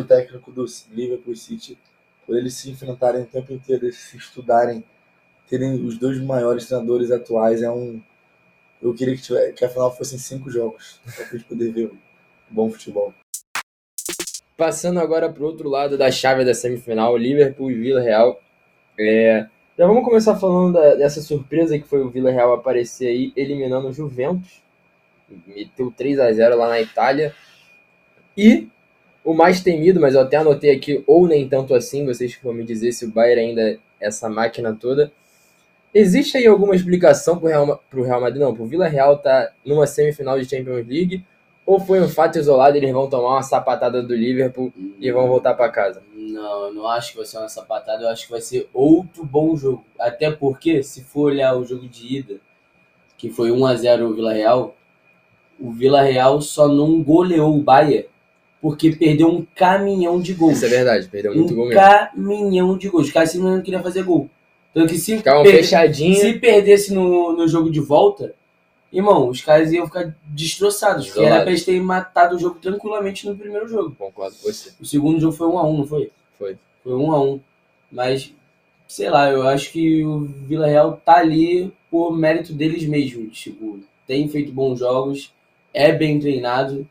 O 0.00 0.04
técnico 0.04 0.50
do 0.50 0.64
Liverpool 0.90 1.36
City, 1.36 1.78
por 2.26 2.36
eles 2.36 2.54
se 2.54 2.70
enfrentarem 2.70 3.22
o 3.22 3.26
tempo 3.26 3.52
inteiro, 3.52 3.84
eles 3.84 3.96
se 3.96 4.16
estudarem, 4.16 4.82
terem 5.46 5.74
os 5.84 5.98
dois 5.98 6.18
maiores 6.20 6.66
treinadores 6.66 7.10
atuais, 7.10 7.62
é 7.62 7.70
um. 7.70 8.00
Eu 8.80 8.94
queria 8.94 9.14
que, 9.14 9.22
tivesse, 9.22 9.52
que 9.52 9.64
a 9.64 9.68
final 9.68 9.94
fossem 9.94 10.18
cinco 10.18 10.50
jogos, 10.50 11.00
pra 11.14 11.24
gente 11.26 11.44
poder 11.44 11.70
ver 11.70 11.86
um 11.88 11.98
bom 12.50 12.70
futebol. 12.70 13.14
Passando 14.56 15.00
agora 15.00 15.30
para 15.30 15.42
o 15.42 15.46
outro 15.46 15.68
lado 15.68 15.98
da 15.98 16.10
chave 16.10 16.44
da 16.44 16.54
semifinal, 16.54 17.16
Liverpool 17.16 17.70
e 17.70 17.74
Vila 17.74 18.00
Real. 18.00 18.40
É, 18.98 19.46
já 19.78 19.86
vamos 19.86 20.04
começar 20.04 20.36
falando 20.36 20.74
da- 20.74 20.94
dessa 20.94 21.20
surpresa 21.22 21.78
que 21.78 21.86
foi 21.88 22.00
o 22.02 22.10
Vila 22.10 22.30
Real 22.30 22.52
aparecer 22.52 23.08
aí, 23.08 23.32
eliminando 23.36 23.88
o 23.88 23.92
Juventus. 23.92 24.62
Meteu 25.46 25.90
3 25.96 26.18
a 26.20 26.30
0 26.32 26.56
lá 26.58 26.68
na 26.68 26.80
Itália. 26.80 27.34
E 28.36 28.68
o 29.24 29.34
mais 29.34 29.60
temido, 29.62 30.00
mas 30.00 30.14
eu 30.14 30.20
até 30.20 30.36
anotei 30.36 30.70
aqui, 30.74 31.02
ou 31.06 31.26
nem 31.26 31.48
tanto 31.48 31.74
assim, 31.74 32.04
vocês 32.04 32.38
vão 32.42 32.52
me 32.52 32.64
dizer 32.64 32.92
se 32.92 33.04
o 33.04 33.10
Bayern 33.10 33.40
ainda 33.50 33.62
é 33.70 33.78
essa 34.00 34.28
máquina 34.28 34.74
toda. 34.74 35.12
Existe 35.94 36.36
aí 36.38 36.46
alguma 36.46 36.74
explicação 36.74 37.38
pro 37.38 37.48
Real, 37.48 37.82
Real 37.92 38.20
Madrid? 38.20 38.40
Não, 38.42 38.54
pro 38.54 38.66
Vila 38.66 38.88
Real 38.88 39.18
tá 39.18 39.52
numa 39.64 39.86
semifinal 39.86 40.38
de 40.38 40.48
Champions 40.48 40.86
League 40.86 41.24
ou 41.64 41.78
foi 41.80 42.00
um 42.00 42.08
fato 42.08 42.38
isolado 42.38 42.76
e 42.76 42.80
eles 42.80 42.92
vão 42.92 43.08
tomar 43.08 43.30
uma 43.36 43.42
sapatada 43.42 44.02
do 44.02 44.14
Liverpool 44.14 44.72
e 44.98 45.10
vão 45.12 45.28
voltar 45.28 45.54
para 45.54 45.68
casa? 45.70 46.02
Não, 46.14 46.66
eu 46.66 46.74
não 46.74 46.86
acho 46.88 47.10
que 47.12 47.16
vai 47.18 47.26
ser 47.26 47.38
uma 47.38 47.48
sapatada, 47.48 48.02
eu 48.04 48.08
acho 48.08 48.24
que 48.26 48.30
vai 48.32 48.40
ser 48.40 48.68
outro 48.72 49.24
bom 49.24 49.56
jogo. 49.56 49.84
Até 49.98 50.30
porque, 50.30 50.82
se 50.82 51.02
for 51.04 51.24
olhar 51.32 51.54
o 51.56 51.64
jogo 51.64 51.86
de 51.88 52.16
ida, 52.18 52.34
que 53.16 53.30
foi 53.30 53.50
1x0 53.50 54.02
o 54.10 54.14
Vila 54.14 54.32
Real, 54.32 54.74
o 55.60 55.70
Vila 55.70 56.02
Real 56.02 56.40
só 56.40 56.66
não 56.66 57.02
goleou 57.02 57.56
o 57.56 57.62
Bahia 57.62 58.06
porque 58.60 58.90
perdeu 58.92 59.28
um 59.28 59.44
caminhão 59.56 60.20
de 60.20 60.34
gols. 60.34 60.54
Isso 60.58 60.66
é 60.66 60.68
verdade, 60.68 61.08
perdeu 61.08 61.34
muito 61.34 61.54
gol 61.54 61.64
um 61.64 61.68
mesmo. 61.68 61.80
caminhão 61.82 62.78
de 62.78 62.88
gols. 62.88 63.06
Os 63.08 63.12
caras 63.12 63.30
simplesmente 63.30 63.56
não 63.58 63.64
queriam 63.64 63.82
fazer 63.82 64.02
gol. 64.04 64.28
Tanto 64.72 64.92
que 64.92 64.98
se, 64.98 65.16
Ficavam 65.16 65.42
per- 65.42 65.56
fechadinhos. 65.56 66.18
se 66.18 66.32
perdesse 66.34 66.94
no, 66.94 67.32
no 67.36 67.46
jogo 67.48 67.70
de 67.70 67.80
volta, 67.80 68.34
irmão, 68.92 69.28
os 69.28 69.40
caras 69.40 69.72
iam 69.72 69.86
ficar 69.86 70.14
destroçados. 70.26 71.06
Porque 71.06 71.24
era 71.24 71.40
pra 71.40 71.50
eles 71.50 71.64
terem 71.64 71.80
matado 71.80 72.36
o 72.36 72.38
jogo 72.38 72.58
tranquilamente 72.60 73.26
no 73.26 73.36
primeiro 73.36 73.66
jogo. 73.66 73.94
Concordo 73.96 74.36
com 74.36 74.52
você. 74.52 74.72
O 74.80 74.84
segundo 74.84 75.20
jogo 75.20 75.32
foi 75.32 75.48
1x1, 75.48 75.78
não 75.78 75.86
foi? 75.86 76.10
Foi. 76.38 76.58
Foi 76.84 76.92
1x1. 76.92 77.40
Mas, 77.90 78.32
sei 78.86 79.08
lá, 79.08 79.30
eu 79.30 79.46
acho 79.48 79.72
que 79.72 80.04
o 80.04 80.20
Vila 80.20 80.66
Real 80.66 81.00
tá 81.04 81.16
ali 81.18 81.72
por 81.90 82.16
mérito 82.16 82.52
deles 82.52 82.84
mesmos. 82.84 83.38
Tipo, 83.38 83.80
tem 84.06 84.28
feito 84.28 84.52
bons 84.52 84.78
jogos, 84.78 85.32
é 85.72 85.92
bem 85.92 86.20
treinado, 86.20 86.86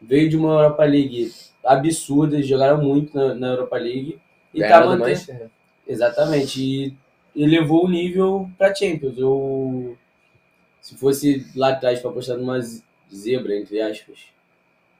veio 0.00 0.28
de 0.28 0.36
uma 0.36 0.54
Europa 0.54 0.84
League 0.84 1.32
absurda, 1.64 2.36
eles 2.36 2.46
jogaram 2.46 2.82
muito 2.82 3.16
na, 3.16 3.34
na 3.34 3.46
Europa 3.48 3.76
League. 3.76 4.18
E 4.52 4.60
tá 4.60 4.66
Ganharam 4.66 4.92
do 4.92 4.98
mantendo. 4.98 5.32
Né? 5.32 5.50
Exatamente. 5.86 6.62
E 6.62 6.96
elevou 7.34 7.84
o 7.84 7.90
nível 7.90 8.48
pra 8.56 8.74
Champions. 8.74 9.18
Eu, 9.18 9.96
se 10.84 10.94
fosse 10.96 11.46
lá 11.56 11.70
atrás 11.70 11.98
pra 11.98 12.10
apostar 12.10 12.36
numa 12.36 12.60
zebra, 13.10 13.56
entre 13.56 13.80
aspas, 13.80 14.18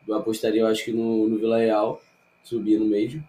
eu 0.08 0.14
apostaria, 0.14 0.62
eu 0.62 0.66
acho 0.66 0.82
que 0.82 0.92
no, 0.92 1.28
no 1.28 1.36
Vila 1.36 1.58
Real, 1.58 2.02
subir 2.42 2.78
no 2.78 2.86
mesmo. 2.86 3.22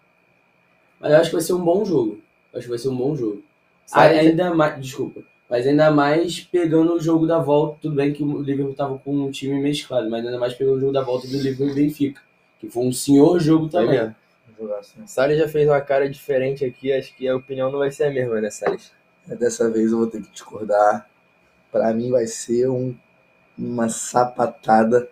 Mas 0.98 1.12
eu 1.12 1.18
acho 1.18 1.28
que 1.28 1.36
vai 1.36 1.44
ser 1.44 1.52
um 1.52 1.62
bom 1.62 1.84
jogo. 1.84 2.18
Eu 2.50 2.58
acho 2.58 2.62
que 2.66 2.70
vai 2.70 2.78
ser 2.78 2.88
um 2.88 2.96
bom 2.96 3.14
jogo. 3.14 3.42
Sabe- 3.84 4.18
ainda 4.18 4.54
mais, 4.54 4.80
desculpa, 4.80 5.20
mas 5.50 5.66
ainda 5.66 5.90
mais 5.90 6.40
pegando 6.40 6.94
o 6.94 6.98
jogo 7.00 7.26
da 7.26 7.38
volta. 7.38 7.76
Tudo 7.82 7.94
bem 7.94 8.14
que 8.14 8.22
o 8.24 8.40
Liverpool 8.40 8.74
tava 8.74 8.98
com 9.00 9.14
um 9.14 9.30
time 9.30 9.60
mesclado, 9.60 10.08
mas 10.08 10.24
ainda 10.24 10.38
mais 10.38 10.54
pegando 10.54 10.78
o 10.78 10.80
jogo 10.80 10.92
da 10.92 11.02
volta 11.02 11.28
do 11.28 11.36
Liverpool 11.36 11.68
e 11.68 11.74
Benfica, 11.74 12.22
que 12.58 12.70
foi 12.70 12.84
um 12.86 12.92
senhor 12.92 13.38
jogo 13.38 13.68
Foi 13.68 13.82
também. 13.82 14.00
mesmo. 14.00 14.16
Salles 15.04 15.38
já 15.38 15.46
fez 15.46 15.68
uma 15.68 15.82
cara 15.82 16.08
diferente 16.08 16.64
aqui, 16.64 16.90
acho 16.90 17.14
que 17.14 17.28
a 17.28 17.36
opinião 17.36 17.70
não 17.70 17.78
vai 17.80 17.90
ser 17.90 18.04
a 18.04 18.10
mesma, 18.10 18.40
né, 18.40 18.48
Salles? 18.48 18.90
Dessa 19.26 19.70
vez 19.70 19.92
eu 19.92 19.98
vou 19.98 20.06
ter 20.06 20.22
que 20.22 20.30
discordar. 20.30 21.06
Pra 21.76 21.92
mim 21.94 22.10
vai 22.10 22.26
ser 22.26 22.68
um- 22.70 22.94
uma 23.58 23.88
sapatada. 23.88 25.08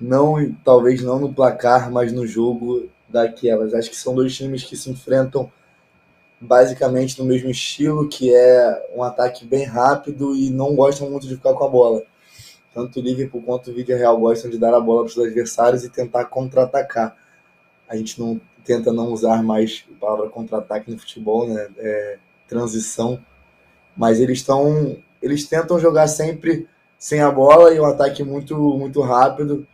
Não, 0.00 0.52
talvez 0.64 1.02
não 1.02 1.18
no 1.20 1.32
placar, 1.34 1.90
mas 1.92 2.12
no 2.12 2.26
jogo 2.26 2.88
daquelas. 3.08 3.74
Acho 3.74 3.90
que 3.90 3.96
são 3.96 4.14
dois 4.14 4.36
times 4.36 4.64
que 4.64 4.76
se 4.76 4.90
enfrentam 4.90 5.50
basicamente 6.40 7.18
no 7.18 7.24
mesmo 7.24 7.50
estilo, 7.50 8.08
que 8.08 8.34
é 8.34 8.86
um 8.94 9.02
ataque 9.02 9.44
bem 9.46 9.64
rápido 9.64 10.36
e 10.36 10.50
não 10.50 10.74
gostam 10.74 11.10
muito 11.10 11.26
de 11.26 11.36
ficar 11.36 11.54
com 11.54 11.64
a 11.64 11.68
bola. 11.68 12.02
Tanto 12.74 13.00
o 13.00 13.02
Liverpool 13.02 13.42
quanto 13.42 13.70
o 13.70 13.74
Villarreal 13.74 14.18
gostam 14.18 14.50
de 14.50 14.58
dar 14.58 14.74
a 14.74 14.80
bola 14.80 15.04
para 15.04 15.12
os 15.12 15.18
adversários 15.18 15.84
e 15.84 15.90
tentar 15.90 16.26
contra-atacar. 16.26 17.16
A 17.88 17.96
gente 17.96 18.20
não 18.20 18.40
tenta 18.64 18.92
não 18.92 19.12
usar 19.12 19.42
mais 19.42 19.84
a 19.94 20.00
palavra 20.00 20.30
contra-ataque 20.30 20.90
no 20.90 20.98
futebol, 20.98 21.48
né? 21.48 21.68
É, 21.78 22.18
transição 22.48 23.20
mas 23.96 24.20
eles 24.20 24.38
estão 24.38 24.96
eles 25.24 25.46
tentam 25.46 25.78
jogar 25.78 26.06
sempre 26.06 26.68
sem 26.98 27.20
a 27.20 27.30
bola 27.30 27.72
e 27.72 27.80
um 27.80 27.84
ataque 27.84 28.22
muito 28.22 28.56
muito 28.76 29.00
rápido 29.00 29.66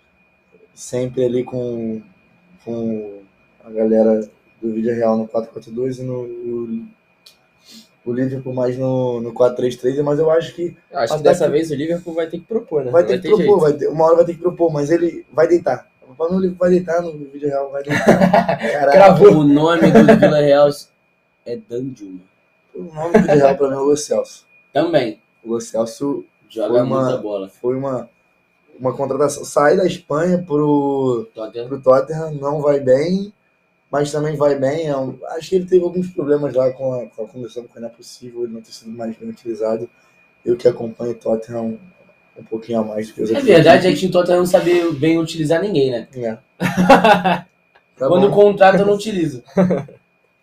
sempre 0.75 1.25
ali 1.25 1.45
com 1.45 2.01
com 2.65 3.21
a 3.65 3.71
galera 3.71 4.21
do 4.63 4.73
Vídeo 4.73 4.95
Real 4.95 5.17
no 5.17 5.27
4-4-2 5.27 5.99
e 5.99 6.03
no 6.03 6.21
o, 6.23 6.87
o 8.07 8.13
Liverpool 8.13 8.55
mais 8.55 8.79
no, 8.79 9.21
no 9.21 9.33
4-3-3 9.33 10.03
mas 10.03 10.19
eu 10.19 10.31
acho 10.31 10.55
que 10.55 10.77
Eu 10.91 10.99
acho 10.99 11.17
que 11.17 11.23
dessa 11.23 11.49
vez 11.49 11.71
o 11.71 11.75
Liverpool 11.75 12.15
vai 12.15 12.29
ter 12.29 12.39
que 12.39 12.45
propor, 12.45 12.85
né? 12.85 12.91
vai 12.91 13.05
ter 13.05 13.21
que 13.21 13.29
propor 13.29 13.45
jeito. 13.45 13.61
vai 13.61 13.73
ter, 13.73 13.89
uma 13.89 14.05
hora 14.05 14.17
vai 14.17 14.25
ter 14.25 14.35
que 14.35 14.41
propor 14.41 14.73
mas 14.73 14.91
ele 14.91 15.27
vai 15.33 15.49
deitar 15.49 15.89
o 16.19 16.39
Liverpool 16.39 16.59
vai 16.59 16.71
deitar 16.71 17.03
no 17.03 17.13
Vídeo 17.13 17.49
Real 17.49 17.71
vai 17.71 17.83
deitar 17.83 18.59
Cravou. 18.93 19.39
O 19.39 19.45
nome 19.45 19.91
do 19.91 20.05
Vila 20.19 20.41
Real 20.41 20.69
é 21.47 21.57
Danjuma. 21.57 22.21
o 22.75 22.83
nome 22.83 23.13
do 23.13 23.21
Vídeo 23.21 23.37
Real 23.37 23.57
para 23.57 23.69
mim 23.69 23.75
é 23.75 23.79
o 23.79 23.97
Celso 23.97 24.47
Também. 24.73 25.21
O 25.45 25.51
Lo 25.55 25.61
Celso 25.61 26.25
Joga 26.49 26.69
Foi 26.75 26.81
uma- 26.83 27.03
muita 27.05 27.17
bola. 27.19 27.49
foi 27.49 27.77
uma 27.77 28.09
uma 28.79 28.95
contratação 28.97 29.45
sai 29.45 29.77
da 29.77 29.85
Espanha 29.87 30.43
pro 30.47 31.29
Tottenham. 31.35 31.69
pro 31.69 31.81
Tottenham 31.81 32.33
não 32.35 32.63
vai 32.63 32.81
bem, 32.81 33.31
mas 33.91 34.11
também 34.11 34.37
vai 34.37 34.55
bem. 34.59 34.87
É 34.87 34.97
um- 34.97 35.19
acho 35.37 35.51
que 35.51 35.57
ele 35.57 35.67
teve 35.67 35.85
alguns 35.85 36.09
problemas 36.09 36.55
lá 36.55 36.71
com 36.73 36.95
a, 36.95 37.07
com 37.07 37.25
a 37.25 37.29
comissão, 37.29 37.63
porque 37.65 37.79
não 37.79 37.89
é 37.89 37.91
possível 37.91 38.45
ele 38.45 38.55
não 38.55 38.63
ter 38.63 38.73
sido 38.73 38.91
mais 38.91 39.15
bem 39.17 39.29
utilizado. 39.29 39.89
Eu 40.45 40.57
que 40.57 40.67
acompanho 40.67 41.11
o 41.13 41.15
Tottenham 41.15 41.79
um, 42.39 42.43
pouquinho 42.45 42.81
a 42.81 42.85
mais 42.85 43.09
do 43.09 43.15
que 43.15 43.23
os 43.23 43.29
A 43.31 43.35
outros 43.35 43.49
verdade 43.55 43.87
é 43.87 43.93
que 43.95 44.07
o 44.07 44.11
Tottenham 44.11 44.39
não 44.39 44.47
sabe 44.47 44.91
bem 44.93 45.19
utilizar 45.19 45.61
ninguém, 45.61 45.91
né? 45.91 46.09
É. 46.15 46.39
Tá 48.01 48.09
Quando 48.09 48.31
bom. 48.31 48.35
contrata, 48.35 48.83
não 48.83 48.95
utiliza. 48.95 49.45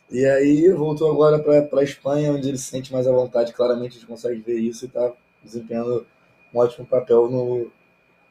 E 0.09 0.25
aí 0.25 0.69
voltou 0.71 1.11
agora 1.11 1.39
para 1.39 1.81
a 1.81 1.83
Espanha, 1.83 2.31
onde 2.31 2.47
ele 2.47 2.57
se 2.57 2.65
sente 2.69 2.93
mais 2.93 3.07
à 3.07 3.11
vontade. 3.11 3.53
Claramente 3.53 3.91
a 3.97 3.99
gente 3.99 4.07
consegue 4.07 4.39
ver 4.41 4.57
isso 4.59 4.85
e 4.85 4.87
está 4.87 5.11
desempenhando 5.43 6.05
um 6.53 6.59
ótimo 6.59 6.85
papel 6.85 7.29
no, 7.29 7.69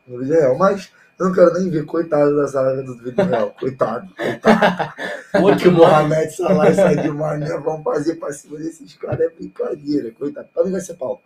no 0.07 0.19
Vídeo 0.19 0.35
Real. 0.35 0.57
Mas 0.57 0.91
eu 1.19 1.27
não 1.27 1.35
quero 1.35 1.53
nem 1.55 1.69
ver, 1.69 1.85
coitado 1.85 2.35
da 2.37 2.47
zaga 2.47 2.83
do 2.83 2.95
Vídeo 2.97 3.25
Real. 3.25 3.51
Coitado, 3.59 4.09
coitado. 4.17 4.93
O 5.37 5.39
que 5.39 5.69
Outro 5.69 5.69
o. 5.71 5.73
Mohamed 5.75 6.31
Salah 6.35 6.71
e 6.71 6.75
Sadio 6.75 7.15
Mané 7.15 7.59
vão 7.59 7.83
fazer 7.83 8.15
pra 8.15 8.33
cima 8.33 8.57
desses 8.59 8.95
caras 8.95 9.21
é 9.21 9.29
brincadeira, 9.29 10.11
coitado. 10.13 10.49
Pra 10.55 10.65
mim 10.65 10.71
vai 10.73 10.81
ser 10.81 10.95
pau. 10.95 11.21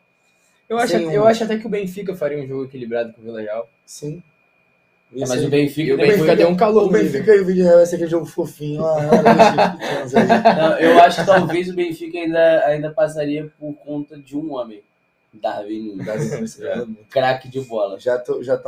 Eu 0.68 0.78
acho, 0.78 0.92
Sem 0.94 1.06
um- 1.06 1.12
eu 1.12 1.24
acho 1.26 1.44
até 1.44 1.56
que 1.58 1.66
o 1.66 1.70
Benfica 1.70 2.12
faria 2.16 2.42
um 2.42 2.46
jogo 2.46 2.64
equilibrado 2.64 3.12
com 3.12 3.20
o 3.20 3.24
Vila 3.24 3.40
Real. 3.40 3.68
Sim. 3.86 4.20
É, 5.12 5.26
mas 5.26 5.44
o 5.44 5.48
Benfica, 5.48 5.90
E 5.90 5.92
o 5.92 5.96
Benfica 5.96 6.36
deu 6.36 6.48
um 6.48 6.56
calor 6.56 6.84
O. 6.84 6.90
Benfica 6.90 7.34
e 7.34 7.40
o 7.40 7.44
Vídeo 7.44 7.64
Real 7.64 7.78
vai 7.78 7.86
ser 7.86 7.96
aquele 7.96 8.10
jogo 8.10 8.26
fofinho. 8.26 8.84
Ah. 8.84 9.76
Não, 10.56 10.78
eu 10.78 11.00
acho 11.00 11.20
que 11.20 11.26
talvez 11.26 11.68
o 11.68 11.74
Benfica 11.74 12.18
ainda, 12.18 12.66
ainda 12.66 12.90
passaria 12.90 13.50
por 13.58 13.74
conta 13.74 14.16
de 14.16 14.36
um 14.36 14.52
homem. 14.52 14.82
Darwin 15.32 15.96
Nunes. 15.96 16.06
Tá 16.06 16.68
jogando 16.68 16.86
muito. 16.86 17.08
Craque 17.08 17.48
de 17.48 17.60
bola. 17.60 17.98
Já 17.98 18.16
estão 18.16 18.42
já 18.42 18.60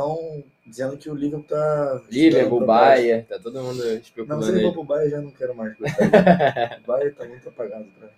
dizendo 0.65 0.97
que 0.97 1.09
o 1.09 1.15
Liverpool 1.15 1.45
tá. 1.47 2.01
Liverpool, 2.09 2.65
baixo. 2.65 3.01
Bayern, 3.01 3.23
tá 3.23 3.39
todo 3.39 3.61
mundo 3.61 3.83
Não, 3.83 3.83
se 3.83 4.01
especulando 4.01 4.49
ele 4.49 4.61
for 4.61 4.73
pro 4.73 4.83
Bayern, 4.83 5.05
eu 5.05 5.17
já 5.17 5.21
não 5.21 5.31
quero 5.31 5.55
mais. 5.55 5.73
o 6.83 6.87
Bayern 6.87 7.15
tá 7.15 7.25
muito 7.25 7.49
apagado 7.49 7.85
pra 7.97 8.07
mim. 8.07 8.13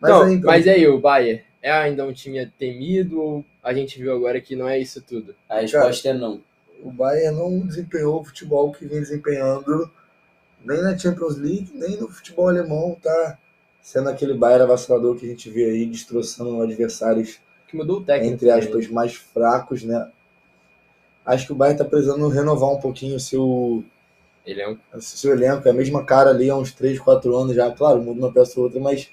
Mas 0.00 0.10
Não, 0.10 0.22
aí, 0.22 0.34
então, 0.34 0.50
mas 0.50 0.68
aí, 0.68 0.86
o 0.86 1.00
Bayern 1.00 1.42
é 1.60 1.70
ainda 1.70 2.04
um 2.04 2.12
time 2.12 2.44
temido 2.58 3.20
ou 3.20 3.44
a 3.62 3.72
gente 3.72 3.98
viu 3.98 4.12
agora 4.12 4.40
que 4.40 4.56
não 4.56 4.68
é 4.68 4.78
isso 4.78 5.00
tudo? 5.00 5.34
A 5.48 5.60
resposta 5.60 6.08
é 6.08 6.12
não. 6.12 6.40
O 6.82 6.90
Bayern 6.90 7.36
não 7.36 7.60
desempenhou 7.60 8.20
o 8.20 8.24
futebol 8.24 8.72
que 8.72 8.86
vem 8.86 9.00
desempenhando 9.00 9.90
nem 10.64 10.82
na 10.82 10.96
Champions 10.96 11.36
League, 11.36 11.70
nem 11.74 11.96
no 11.96 12.08
futebol 12.08 12.48
alemão, 12.48 12.96
tá 13.00 13.38
sendo 13.80 14.08
aquele 14.08 14.34
Bayern 14.34 14.64
avassalador 14.64 15.16
que 15.16 15.26
a 15.26 15.28
gente 15.28 15.50
vê 15.50 15.64
aí, 15.64 15.86
destroçando 15.86 16.62
adversários, 16.62 17.40
Que 17.66 17.76
mudou 17.76 17.98
o 17.98 18.04
técnico. 18.04 18.34
entre 18.34 18.50
aspas, 18.50 18.88
mais 18.88 19.14
fracos, 19.14 19.82
né? 19.82 20.08
Acho 21.24 21.46
que 21.46 21.52
o 21.52 21.56
Bayern 21.56 21.78
tá 21.78 21.84
precisando 21.84 22.28
renovar 22.28 22.70
um 22.70 22.80
pouquinho 22.80 23.16
o 23.16 23.20
seu, 23.20 23.84
Ele 24.44 24.66
um. 24.66 24.78
o 24.94 25.00
seu 25.00 25.32
elenco, 25.32 25.66
é 25.66 25.70
a 25.70 25.74
mesma 25.74 26.04
cara 26.04 26.30
ali 26.30 26.50
há 26.50 26.56
uns 26.56 26.72
3, 26.72 26.98
4 26.98 27.36
anos 27.36 27.54
já, 27.54 27.70
claro, 27.70 28.02
muda 28.02 28.20
uma 28.20 28.32
peça 28.32 28.58
ou 28.58 28.64
outra, 28.66 28.80
mas 28.80 29.08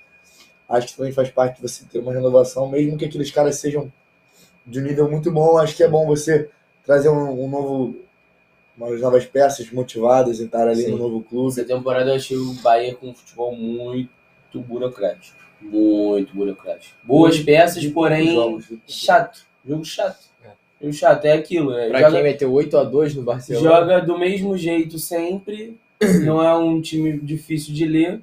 acho 0.67 0.88
que 0.88 0.97
também 0.97 1.12
faz 1.12 1.29
parte 1.29 1.55
de 1.55 1.62
você 1.63 1.84
ter 1.86 1.99
uma 1.99 2.13
renovação, 2.13 2.69
mesmo 2.69 2.97
que 2.97 3.05
aqueles 3.05 3.32
caras 3.32 3.55
sejam 3.58 3.91
de 4.65 4.79
um 4.79 4.84
nível 4.84 5.10
muito 5.10 5.32
bom, 5.32 5.58
acho 5.58 5.75
que 5.75 5.84
é 5.84 5.88
bom 5.88 6.05
você 6.05 6.49
trazer 6.89 7.10
um, 7.10 7.45
um 7.45 7.47
novo, 7.47 7.95
umas 8.75 8.99
novas 8.99 9.23
peças 9.23 9.71
motivadas 9.71 10.39
em 10.39 10.45
estar 10.45 10.67
ali 10.67 10.86
Sim. 10.86 10.91
no 10.91 10.97
novo 10.97 11.21
clube. 11.21 11.52
Essa 11.52 11.63
temporada 11.63 12.10
eu 12.10 12.15
achei 12.15 12.36
o 12.36 12.52
Bahia 12.63 12.95
com 12.95 13.10
um 13.10 13.13
futebol 13.13 13.56
muito 13.56 14.10
burocrático. 14.56 15.38
Muito 15.62 16.36
burocrático. 16.36 16.97
Boas 17.04 17.39
peças, 17.39 17.86
porém 17.86 18.34
Jogos. 18.34 18.73
chato. 18.88 19.45
Jogo 19.63 19.86
chato. 19.86 20.25
É. 20.43 20.49
Jogo 20.82 20.93
chato, 20.93 21.25
é 21.25 21.34
aquilo. 21.34 21.73
É, 21.73 21.89
Pra 21.89 21.99
joga, 21.99 22.12
quem 22.13 22.23
meteu 22.23 22.52
8x2 22.52 23.13
no 23.13 23.21
Barcelona. 23.21 23.69
joga 23.69 23.99
do 24.02 24.17
mesmo 24.17 24.58
jeito 24.58 24.97
sempre. 24.97 25.78
Não 26.25 26.41
é 26.41 26.58
um 26.58 26.82
time 26.82 27.19
difícil 27.19 27.71
de 27.71 27.86
ler. 27.86 28.19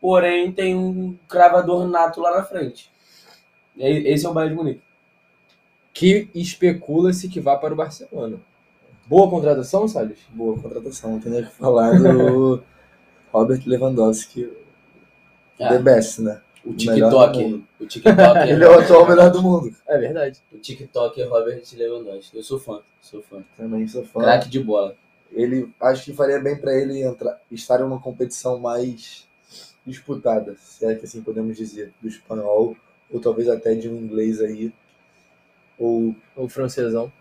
Porém, 0.00 0.50
tem 0.50 0.74
um 0.74 1.14
cravador 1.28 1.86
nato 1.86 2.22
lá 2.22 2.34
na 2.34 2.44
frente. 2.44 2.90
Esse 3.76 4.24
é 4.24 4.28
o 4.30 4.32
Bayern 4.32 4.56
de 4.56 4.62
Munique. 4.62 4.80
Que 5.96 6.28
especula-se 6.34 7.26
que 7.26 7.40
vá 7.40 7.56
para 7.56 7.72
o 7.72 7.76
Barcelona. 7.76 8.38
Boa 9.06 9.30
contratação, 9.30 9.88
Salles? 9.88 10.18
Boa 10.28 10.60
contratação, 10.60 11.12
não 11.12 11.20
tem 11.20 11.32
nem 11.32 11.40
o 11.40 11.46
que 11.46 11.54
falar 11.54 11.98
do 11.98 12.62
Robert 13.32 13.62
Lewandowski, 13.66 14.52
Ah, 15.58 15.70
the 15.70 15.78
best, 15.78 16.20
né? 16.20 16.42
o 16.66 16.74
TikTok. 16.74 17.64
O 17.80 17.86
TikTok. 17.86 18.38
Ele 18.46 18.62
é 18.62 18.68
o 18.68 18.78
atual 18.78 19.08
melhor 19.08 19.30
do 19.30 19.42
mundo. 19.42 19.74
É 19.88 19.96
verdade. 19.96 20.42
O 20.52 20.58
TikTok 20.58 21.18
é 21.18 21.24
Robert 21.24 21.62
Lewandowski. 21.74 22.36
Eu 22.36 22.42
sou 22.42 22.58
fã. 22.58 22.82
Sou 23.00 23.22
fã. 23.22 23.42
Também 23.56 23.88
sou 23.88 24.04
fã. 24.04 24.20
Craque 24.20 24.50
de 24.50 24.60
bola. 24.60 24.94
ele 25.32 25.72
acho 25.80 26.04
que 26.04 26.12
faria 26.12 26.38
bem 26.38 26.58
para 26.58 26.74
ele 26.74 27.02
entrar, 27.02 27.40
estar 27.50 27.80
em 27.80 27.84
uma 27.84 27.98
competição 27.98 28.58
mais 28.58 29.26
disputada, 29.86 30.56
se 30.58 30.84
é 30.84 30.94
que 30.94 31.06
assim 31.06 31.22
podemos 31.22 31.56
dizer, 31.56 31.90
do 32.02 32.08
espanhol 32.08 32.76
ou 33.10 33.18
talvez 33.18 33.48
até 33.48 33.74
de 33.74 33.88
um 33.88 33.96
inglês 33.96 34.42
aí 34.42 34.74
ou 35.78 36.14
O 36.36 36.48
francesão. 36.48 37.12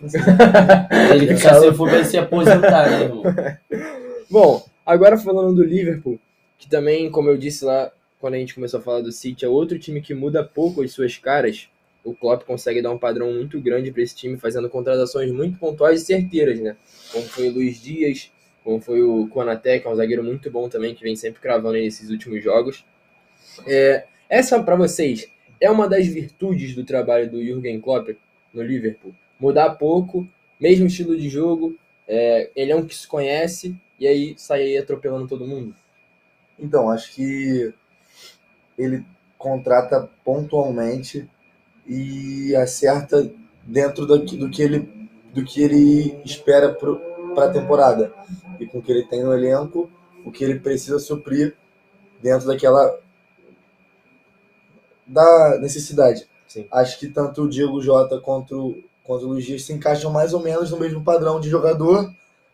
Ele 1.14 1.36
ficar 1.36 1.60
sem 1.60 1.72
fogo, 1.72 1.90
ele 1.90 2.04
se 2.04 2.18
aposentar, 2.18 2.90
né, 2.90 3.04
irmão? 3.04 3.22
Bom, 4.28 4.66
agora 4.84 5.16
falando 5.16 5.54
do 5.54 5.62
Liverpool, 5.62 6.18
que 6.58 6.68
também, 6.68 7.08
como 7.08 7.30
eu 7.30 7.36
disse 7.36 7.64
lá, 7.64 7.92
quando 8.18 8.34
a 8.34 8.38
gente 8.38 8.54
começou 8.54 8.80
a 8.80 8.82
falar 8.82 9.00
do 9.00 9.12
City, 9.12 9.44
é 9.44 9.48
outro 9.48 9.78
time 9.78 10.00
que 10.00 10.12
muda 10.12 10.42
pouco 10.42 10.82
as 10.82 10.90
suas 10.92 11.16
caras. 11.16 11.68
O 12.04 12.14
Klopp 12.14 12.44
consegue 12.44 12.82
dar 12.82 12.90
um 12.90 12.98
padrão 12.98 13.32
muito 13.32 13.60
grande 13.60 13.90
para 13.92 14.02
esse 14.02 14.14
time, 14.14 14.36
fazendo 14.36 14.68
contratações 14.68 15.30
muito 15.30 15.58
pontuais 15.58 16.02
e 16.02 16.04
certeiras, 16.04 16.60
né? 16.60 16.76
Como 17.12 17.24
foi 17.24 17.48
o 17.48 17.52
Luiz 17.52 17.80
Dias, 17.80 18.30
como 18.64 18.80
foi 18.80 19.02
o 19.02 19.28
Konaté, 19.28 19.78
que 19.78 19.86
é 19.86 19.90
um 19.90 19.94
zagueiro 19.94 20.24
muito 20.24 20.50
bom 20.50 20.68
também, 20.68 20.94
que 20.94 21.02
vem 21.02 21.14
sempre 21.14 21.40
cravando 21.40 21.74
nesses 21.74 22.10
últimos 22.10 22.42
jogos. 22.42 22.84
É, 23.66 24.04
essa, 24.28 24.62
para 24.62 24.76
vocês, 24.76 25.28
é 25.60 25.70
uma 25.70 25.88
das 25.88 26.06
virtudes 26.06 26.74
do 26.74 26.84
trabalho 26.84 27.30
do 27.30 27.42
Jürgen 27.42 27.80
Klopp 27.80 28.10
no 28.52 28.62
Liverpool. 28.62 29.14
Mudar 29.38 29.70
pouco, 29.76 30.26
mesmo 30.60 30.86
estilo 30.86 31.16
de 31.16 31.28
jogo, 31.28 31.76
é, 32.08 32.50
ele 32.54 32.72
é 32.72 32.76
um 32.76 32.86
que 32.86 32.94
se 32.94 33.06
conhece 33.06 33.76
e 33.98 34.06
aí 34.06 34.34
sai 34.36 34.62
aí 34.62 34.78
atropelando 34.78 35.28
todo 35.28 35.46
mundo. 35.46 35.74
Então, 36.58 36.90
acho 36.90 37.14
que 37.14 37.72
ele 38.78 39.04
contrata 39.38 40.08
pontualmente 40.24 41.28
e 41.86 42.54
acerta 42.56 43.30
dentro 43.62 44.06
do, 44.06 44.18
do 44.18 44.50
que 44.50 44.62
ele 44.62 44.96
do 45.32 45.44
que 45.44 45.62
ele 45.62 46.18
espera 46.24 46.72
para 46.72 47.44
a 47.44 47.50
temporada 47.50 48.10
e 48.58 48.66
com 48.66 48.78
o 48.78 48.82
que 48.82 48.90
ele 48.90 49.04
tem 49.04 49.22
no 49.22 49.34
elenco, 49.34 49.90
o 50.24 50.32
que 50.32 50.42
ele 50.42 50.58
precisa 50.58 50.98
suprir 50.98 51.54
dentro 52.22 52.46
daquela 52.46 52.98
da 55.06 55.58
necessidade. 55.60 56.26
Sim. 56.48 56.66
Acho 56.70 56.98
que 56.98 57.08
tanto 57.08 57.42
o 57.42 57.48
Diego 57.48 57.80
Jota 57.80 58.20
quanto, 58.20 58.82
quanto 59.04 59.24
o 59.24 59.28
Luiz 59.28 59.44
Dias 59.44 59.62
se 59.64 59.72
encaixam 59.72 60.10
mais 60.10 60.32
ou 60.32 60.40
menos 60.40 60.70
no 60.70 60.78
mesmo 60.78 61.02
padrão 61.02 61.40
de 61.40 61.48
jogador. 61.48 62.12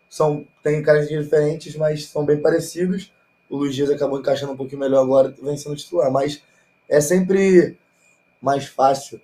São, 0.08 0.46
têm 0.62 0.82
características 0.82 1.24
diferentes, 1.24 1.76
mas 1.76 2.06
são 2.06 2.24
bem 2.24 2.40
parecidos. 2.40 3.12
O 3.48 3.56
Luiz 3.56 3.74
Dias 3.74 3.90
acabou 3.90 4.18
encaixando 4.18 4.52
um 4.52 4.56
pouquinho 4.56 4.80
melhor 4.80 5.02
agora, 5.02 5.34
vem 5.42 5.56
sendo 5.56 5.76
titular. 5.76 6.10
Mas 6.10 6.42
é 6.88 7.00
sempre 7.00 7.76
mais 8.40 8.66
fácil 8.66 9.20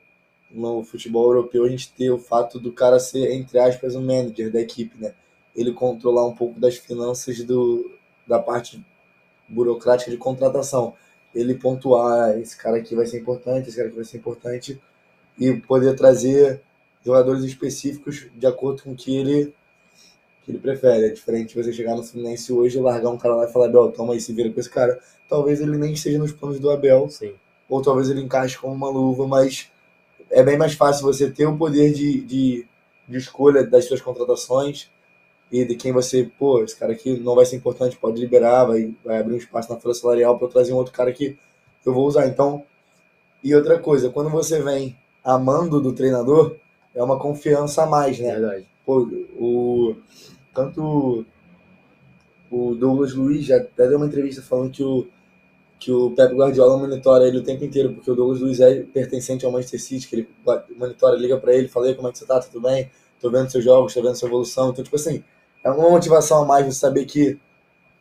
no 0.50 0.82
futebol 0.82 1.26
europeu 1.26 1.64
a 1.64 1.68
gente 1.68 1.92
ter 1.92 2.10
o 2.10 2.18
fato 2.18 2.58
do 2.58 2.72
cara 2.72 2.98
ser, 2.98 3.32
entre 3.32 3.58
aspas, 3.58 3.94
o 3.94 4.00
manager 4.00 4.50
da 4.50 4.60
equipe, 4.60 4.96
né? 4.98 5.12
Ele 5.54 5.72
controlar 5.72 6.26
um 6.26 6.34
pouco 6.34 6.58
das 6.58 6.76
finanças 6.76 7.42
do, 7.42 7.90
da 8.26 8.38
parte 8.38 8.82
burocrática 9.48 10.10
de 10.10 10.16
contratação 10.16 10.94
ele 11.34 11.54
pontuar 11.54 12.38
esse 12.38 12.56
cara 12.56 12.78
aqui 12.78 12.94
vai 12.94 13.06
ser 13.06 13.20
importante, 13.20 13.68
esse 13.68 13.76
cara 13.76 13.88
aqui 13.88 13.96
vai 13.96 14.04
ser 14.04 14.16
importante 14.18 14.80
e 15.38 15.52
poder 15.54 15.94
trazer 15.94 16.60
jogadores 17.04 17.44
específicos 17.44 18.26
de 18.34 18.46
acordo 18.46 18.82
com 18.82 18.92
o 18.92 18.96
que 18.96 19.16
ele 19.16 19.54
que 20.44 20.52
ele 20.52 20.58
prefere. 20.58 21.06
É 21.06 21.10
diferente 21.10 21.54
você 21.54 21.72
chegar 21.72 21.94
no 21.94 22.02
Fluminense 22.02 22.52
hoje, 22.52 22.80
largar 22.80 23.10
um 23.10 23.18
cara 23.18 23.36
lá 23.36 23.44
e 23.48 23.52
falar, 23.52 23.66
Abel, 23.66 23.92
toma 23.92 24.14
aí, 24.14 24.20
se 24.20 24.32
vira 24.32 24.50
com 24.50 24.58
esse 24.58 24.70
cara. 24.70 24.98
Talvez 25.28 25.60
ele 25.60 25.76
nem 25.76 25.92
esteja 25.92 26.18
nos 26.18 26.32
planos 26.32 26.58
do 26.58 26.70
Abel, 26.70 27.08
Sim. 27.10 27.34
ou 27.68 27.82
talvez 27.82 28.08
ele 28.08 28.22
encaixe 28.22 28.56
como 28.56 28.72
uma 28.72 28.88
luva, 28.88 29.26
mas 29.26 29.70
é 30.30 30.42
bem 30.42 30.56
mais 30.56 30.72
fácil 30.72 31.04
você 31.04 31.30
ter 31.30 31.46
o 31.46 31.56
poder 31.56 31.92
de, 31.92 32.20
de, 32.22 32.66
de 33.06 33.18
escolha 33.18 33.62
das 33.64 33.84
suas 33.84 34.00
contratações 34.00 34.90
e 35.50 35.64
de 35.64 35.74
quem 35.74 35.92
você, 35.92 36.30
pô, 36.38 36.62
esse 36.62 36.76
cara 36.76 36.92
aqui 36.92 37.18
não 37.18 37.34
vai 37.34 37.46
ser 37.46 37.56
importante, 37.56 37.96
pode 37.96 38.20
liberar, 38.20 38.64
vai, 38.64 38.94
vai 39.04 39.18
abrir 39.18 39.34
um 39.34 39.38
espaço 39.38 39.72
na 39.72 39.80
folha 39.80 39.94
salarial 39.94 40.37
para 40.37 40.46
eu 40.46 40.50
trazer 40.50 40.72
um 40.72 40.76
outro 40.76 40.92
cara 40.92 41.12
que 41.12 41.37
eu 41.84 41.94
vou 41.94 42.06
usar. 42.06 42.26
Então, 42.26 42.62
e 43.42 43.54
outra 43.54 43.78
coisa, 43.78 44.11
quando 44.11 44.30
você 44.30 44.61
vem 44.62 44.96
amando 45.24 45.80
do 45.80 45.92
treinador, 45.92 46.56
é 46.94 47.02
uma 47.02 47.18
confiança 47.18 47.82
a 47.82 47.87
mais, 47.87 48.18
né? 48.18 48.32
Verdade. 48.32 48.66
Pô, 48.84 49.08
o, 49.38 49.96
tanto 50.54 51.24
o 52.50 52.74
Douglas 52.74 53.14
Luiz 53.14 53.44
já 53.46 53.56
até 53.56 53.87
deu 53.88 53.98
uma 53.98 54.06
entrevista 54.06 54.42
falando 54.42 54.70
que 54.70 54.82
o, 54.82 55.06
que 55.78 55.92
o 55.92 56.11
Pep 56.11 56.34
Guardiola 56.34 56.78
monitora 56.78 57.26
ele 57.26 57.38
o 57.38 57.42
tempo 57.42 57.64
inteiro, 57.64 57.94
porque 57.94 58.11
o 58.11 58.14
Douglas 58.14 58.40
Luiz 58.40 58.61
é 58.61 58.82
pertencente 58.82 59.44
ao 59.44 59.52
Manchester 59.52 59.80
City, 59.80 60.08
que 60.08 60.16
ele 60.16 60.28
monitora, 60.76 61.16
liga 61.16 61.37
para 61.38 61.54
ele, 61.54 61.68
fala 61.68 61.87
aí 61.87 61.94
como 61.94 62.08
é 62.08 62.12
que 62.12 62.18
você 62.18 62.26
tá, 62.26 62.40
tudo 62.40 62.61
bem? 62.61 62.90
Tô 63.20 63.30
vendo 63.30 63.50
seus 63.50 63.64
jogos, 63.64 63.94
tô 63.94 64.02
vendo 64.02 64.14
sua 64.14 64.28
evolução. 64.28 64.70
Então, 64.70 64.82
tipo 64.82 64.96
assim, 64.96 65.22
é 65.62 65.70
uma 65.70 65.90
motivação 65.90 66.42
a 66.42 66.46
mais 66.46 66.66
você 66.66 66.78
saber 66.80 67.04
que 67.04 67.32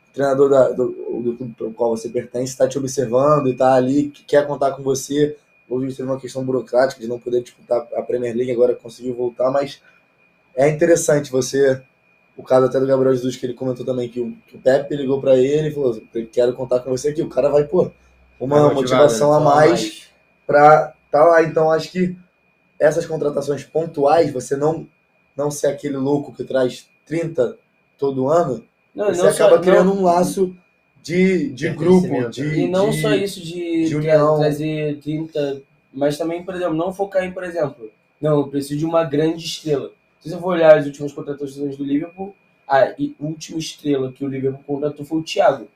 o 0.10 0.14
treinador 0.14 0.50
da, 0.50 0.70
do, 0.70 0.88
do 1.22 1.36
clube 1.36 1.54
para 1.58 1.68
o 1.68 1.74
qual 1.74 1.96
você 1.96 2.10
pertence 2.10 2.52
está 2.52 2.68
te 2.68 2.78
observando 2.78 3.48
e 3.48 3.52
está 3.52 3.74
ali, 3.74 4.10
que 4.10 4.24
quer 4.24 4.48
contar 4.48 4.72
com 4.72 4.84
você. 4.84 5.38
Hoje 5.70 5.96
teve 5.96 6.10
uma 6.10 6.20
questão 6.20 6.44
burocrática 6.44 7.02
de 7.02 7.08
não 7.08 7.20
poder 7.20 7.44
disputar 7.44 7.86
a 7.96 8.02
Premier 8.02 8.36
League, 8.36 8.52
agora 8.52 8.74
conseguiu 8.74 9.14
voltar, 9.14 9.52
mas 9.52 9.82
é 10.56 10.68
interessante 10.70 11.32
você. 11.32 11.82
O 12.36 12.44
caso 12.44 12.68
até 12.68 12.80
do 12.80 12.86
Gabriel 12.86 13.16
Jesus, 13.16 13.36
que 13.36 13.46
ele 13.46 13.54
comentou 13.54 13.84
também 13.84 14.08
que 14.10 14.20
o, 14.20 14.32
que 14.48 14.56
o 14.56 14.60
Pepe 14.60 14.96
ligou 14.96 15.20
para 15.20 15.36
ele 15.36 15.70
e 15.70 15.74
falou: 15.74 16.00
Quero 16.32 16.54
contar 16.54 16.82
com 16.82 16.92
você 16.92 17.10
aqui. 17.10 17.22
O 17.22 17.30
cara 17.30 17.50
vai, 17.50 17.64
pô, 17.64 17.92
uma 18.40 18.58
Tá 18.58 18.74
motivado, 18.74 18.76
motivação 18.76 19.34
a 19.34 19.40
né? 19.40 19.46
mais 19.46 20.08
para 20.46 20.94
estar 21.06 21.26
lá. 21.26 21.42
Então, 21.44 21.72
acho 21.72 21.92
que 21.92 22.16
essas 22.80 23.06
contratações 23.06 23.64
pontuais, 23.64 24.32
você 24.32 24.56
não, 24.56 24.88
não 25.36 25.50
ser 25.50 25.68
aquele 25.68 25.98
louco 25.98 26.32
que 26.32 26.44
traz 26.44 26.88
30 27.08 27.58
todo 27.98 28.28
ano, 28.30 28.64
Não, 28.94 29.08
você 29.08 29.22
não 29.22 29.30
acaba 29.30 29.56
só, 29.56 29.62
criando 29.62 29.94
não, 29.94 30.02
um 30.02 30.04
laço 30.04 30.56
de, 31.02 31.50
de 31.52 31.70
grupo, 31.70 32.08
Pertencimento, 32.08 32.32
de, 32.32 32.60
E 32.62 32.68
não 32.68 32.90
de- 32.90 33.02
só 33.02 33.14
isso 33.16 33.42
de, 33.42 33.88
de 33.90 34.00
trazer 34.02 35.00
30, 35.00 35.62
mas 35.94 36.18
também, 36.18 36.44
por 36.44 36.54
exemplo, 36.56 36.76
não 36.76 36.94
focar 36.94 37.24
em, 37.24 37.32
por 37.32 37.44
exemplo, 37.44 37.90
não, 38.20 38.40
eu 38.40 38.48
preciso 38.48 38.78
de 38.80 38.86
uma 38.86 39.04
grande 39.04 39.46
estrela. 39.46 39.92
Se 40.20 40.30
você 40.30 40.38
for 40.38 40.48
olhar 40.56 40.78
as 40.78 40.86
últimas 40.86 41.14
contratações 41.14 41.78
do 41.78 41.84
Liverpool, 41.84 42.36
a 42.68 42.94
última 43.20 43.60
estrela 43.60 44.12
que 44.12 44.26
o 44.26 44.28
Liverpool 44.28 44.64
contratou 44.66 45.06
foi 45.06 45.20
o 45.20 45.24
Thiago. 45.24 45.68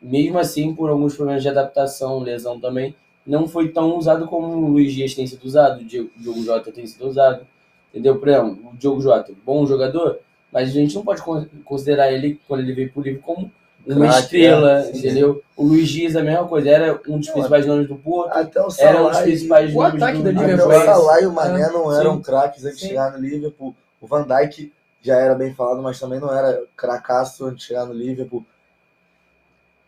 Mesmo 0.00 0.38
assim, 0.38 0.74
por 0.74 0.90
alguns 0.90 1.16
problemas 1.16 1.42
de 1.42 1.48
adaptação, 1.48 2.20
lesão 2.20 2.58
também, 2.60 2.94
não 3.26 3.48
foi 3.48 3.68
tão 3.68 3.96
usado 3.96 4.26
como 4.26 4.46
o 4.46 4.68
Luiz 4.70 4.92
Dias 4.94 5.14
tem 5.14 5.26
sido 5.26 5.44
usado, 5.44 5.80
o 5.82 5.84
Diogo 5.84 6.42
Jota 6.42 6.70
tem 6.72 6.86
sido 6.86 7.06
usado. 7.06 7.46
Entendeu? 7.90 8.18
Por 8.18 8.28
exemplo, 8.28 8.70
o 8.72 8.76
Diogo 8.76 9.00
Jota, 9.00 9.32
bom 9.44 9.66
jogador, 9.66 10.20
mas 10.52 10.68
a 10.70 10.72
gente 10.72 10.94
não 10.94 11.02
pode 11.04 11.22
con- 11.22 11.46
considerar 11.64 12.10
ele, 12.12 12.40
quando 12.48 12.60
ele 12.60 12.72
veio 12.72 12.92
pro 12.92 13.02
Liverpool, 13.02 13.34
como 13.34 13.52
uma 13.86 14.06
estrela, 14.18 14.80
é, 14.80 14.82
sim, 14.92 14.98
entendeu? 14.98 15.42
O 15.56 15.64
Luiz 15.64 15.88
Dias 15.88 16.14
a 16.14 16.22
mesma 16.22 16.46
coisa, 16.46 16.68
era 16.68 17.00
um 17.08 17.18
dos 17.18 17.30
principais 17.30 17.66
nomes 17.66 17.88
do 17.88 17.96
Porto, 17.96 18.30
Até 18.32 18.60
o 18.60 18.68
era 18.78 19.00
um 19.00 19.04
dos 19.04 19.12
Salah, 19.16 19.22
principais 19.22 19.74
o 19.74 19.82
ataque 19.82 20.18
do 20.22 20.28
até 20.28 20.40
Liverpool 20.40 20.68
o 20.68 20.72
é. 20.72 20.84
Salah 20.84 21.20
e 21.22 21.26
o 21.26 21.32
Mané 21.32 21.68
não 21.70 21.90
Sim. 21.90 21.98
eram 22.00 22.20
craques 22.20 22.64
antes 22.64 22.76
de 22.78 22.82
Sim. 22.82 22.88
chegar 22.88 23.12
no 23.12 23.18
Liverpool. 23.18 23.74
O 24.00 24.06
Van 24.06 24.26
Dijk 24.26 24.72
já 25.00 25.16
era 25.16 25.34
bem 25.34 25.54
falado, 25.54 25.82
mas 25.82 25.98
também 25.98 26.20
não 26.20 26.32
era 26.36 26.62
cracaço 26.76 27.46
antes 27.46 27.60
de 27.60 27.64
chegar 27.68 27.86
no 27.86 27.94
Liverpool. 27.94 28.44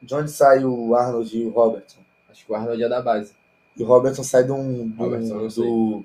De 0.00 0.14
onde 0.14 0.30
sai 0.30 0.64
o 0.64 0.94
Arnold 0.94 1.36
e 1.36 1.44
o 1.44 1.50
Robertson? 1.50 1.98
Acho 2.30 2.46
que 2.46 2.52
o 2.52 2.54
Arnold 2.54 2.82
é 2.82 2.88
da 2.88 3.02
base. 3.02 3.32
E 3.76 3.82
o 3.82 3.86
Robertson 3.86 4.22
sai 4.22 4.44
de 4.44 4.52
um, 4.52 4.88
do, 4.88 5.02
Robertson, 5.04 5.34
eu 5.34 5.42
não 5.42 5.50
sei. 5.50 5.64
do 5.64 6.04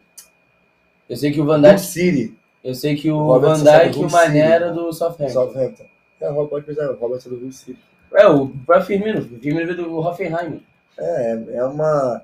Eu 1.08 1.16
sei 1.16 1.32
que 1.32 1.40
o 1.40 1.46
Van 1.46 1.62
Dijk, 1.62 1.80
City, 1.80 2.38
eu 2.66 2.74
sei 2.76 2.96
que 2.96 3.10
o 3.10 3.18
Robertson 3.18 3.64
Van 3.64 3.72
sabe 3.72 3.86
Dijk 3.92 4.02
e 4.02 4.06
o 4.06 4.12
Mané 4.12 4.40
era 4.40 4.72
do 4.72 4.92
Southampton. 4.92 5.30
Southampton. 5.30 5.86
É, 6.20 6.30
o 6.30 6.48
pode 6.48 6.66
pensar, 6.66 6.90
o 6.92 6.96
Robertson 6.96 7.30
do 7.30 7.36
Hull 7.44 7.52
City. 7.52 7.80
É, 8.14 8.28
o 8.28 8.48
próprio 8.66 8.88
Firmino, 8.88 9.20
o 9.22 9.40
Firmino 9.40 9.66
veio 9.66 9.76
do 9.78 9.98
Hoffenheim. 9.98 10.62
É, 10.98 11.32
é- 11.52 11.56
é 11.58 11.64
uma. 11.66 12.22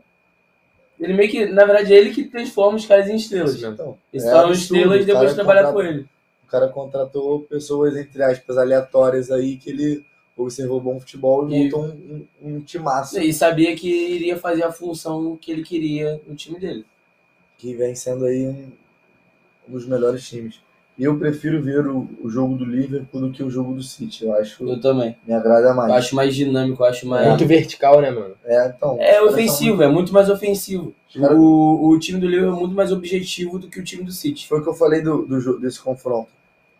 Ele 1.00 1.14
meio 1.14 1.30
que, 1.32 1.46
na 1.48 1.66
verdade, 1.66 1.94
é 1.94 1.98
ele 1.98 2.12
que 2.12 2.26
transforma 2.26 2.78
os 2.78 2.86
caras 2.86 3.10
em 3.10 3.16
estrelas. 3.16 3.56
Mesmo. 3.56 3.74
Então, 3.74 3.98
Eles 4.14 4.26
é 4.26 4.32
absurdo, 4.32 4.54
estrelas 4.54 5.02
e 5.02 5.06
depois 5.06 5.34
trabalhar 5.34 5.72
com 5.72 5.82
ele. 5.82 6.06
O 6.44 6.48
cara 6.48 6.68
contratou 6.68 7.42
pessoas, 7.42 7.96
entre 7.98 8.22
aspas, 8.24 8.58
aleatórias 8.58 9.32
aí, 9.32 9.58
que 9.58 9.70
ele 9.72 10.06
observou 10.38 10.80
bom 10.80 11.00
futebol 11.00 11.50
e, 11.50 11.54
E- 11.56 11.64
montou 11.64 11.84
um, 11.86 12.26
um, 12.42 12.56
um 12.56 12.60
timaço 12.62 13.20
E 13.20 13.34
sabia 13.34 13.76
que 13.76 13.88
iria 13.90 14.38
fazer 14.38 14.64
a 14.64 14.72
função 14.72 15.36
que 15.38 15.52
ele 15.52 15.64
queria 15.64 16.22
no 16.28 16.36
time 16.36 16.60
dele. 16.60 16.86
que 17.58 17.74
vem 17.76 17.94
sendo 17.96 18.26
aí 18.26 18.48
um, 18.48 18.72
um 19.68 19.72
dos 19.74 19.86
melhores 19.88 20.28
times. 20.28 20.60
E 20.98 21.04
eu 21.06 21.18
prefiro 21.18 21.62
ver 21.64 21.88
o, 21.88 22.08
o 22.22 22.30
jogo 22.30 22.56
do 22.56 22.66
Liverpool 22.66 23.22
do 23.22 23.32
que 23.32 23.42
o 23.42 23.50
jogo 23.50 23.74
do 23.74 23.82
City. 23.82 24.26
Eu 24.26 24.34
acho 24.36 24.68
Eu 24.68 24.80
também. 24.80 25.18
me 25.26 25.34
agrada 25.34 25.70
Eu 25.70 25.74
mais. 25.76 25.92
acho 25.94 26.16
mais 26.16 26.36
dinâmico, 26.36 26.84
eu 26.84 26.88
acho 26.88 27.08
mais. 27.08 27.28
Muito 27.28 27.46
vertical, 27.48 28.02
né, 28.02 28.12
mano? 28.12 28.36
É, 28.44 28.68
então, 28.68 28.98
É 29.00 29.22
ofensivo, 29.22 29.82
é 29.82 29.88
muito 29.88 30.14
mais 30.14 30.30
ofensivo. 30.30 30.94
Os 31.10 31.20
caras- 31.20 31.38
O, 31.40 31.90
o 31.90 31.98
time 32.00 32.20
do 32.20 32.28
Liverpool 32.28 32.56
é 32.56 32.60
muito 32.60 32.76
mais 32.76 32.92
objetivo 32.92 33.58
do 33.58 33.68
que 33.70 33.80
o 33.80 33.84
time 33.84 34.04
do 34.04 34.12
City. 34.12 34.48
Foi 34.48 34.60
o 34.60 34.64
que 34.64 34.70
eu 34.70 34.74
falei 34.76 35.02
do, 35.02 35.26
do 35.26 35.60
desse 35.60 35.80
confronto. 35.82 36.30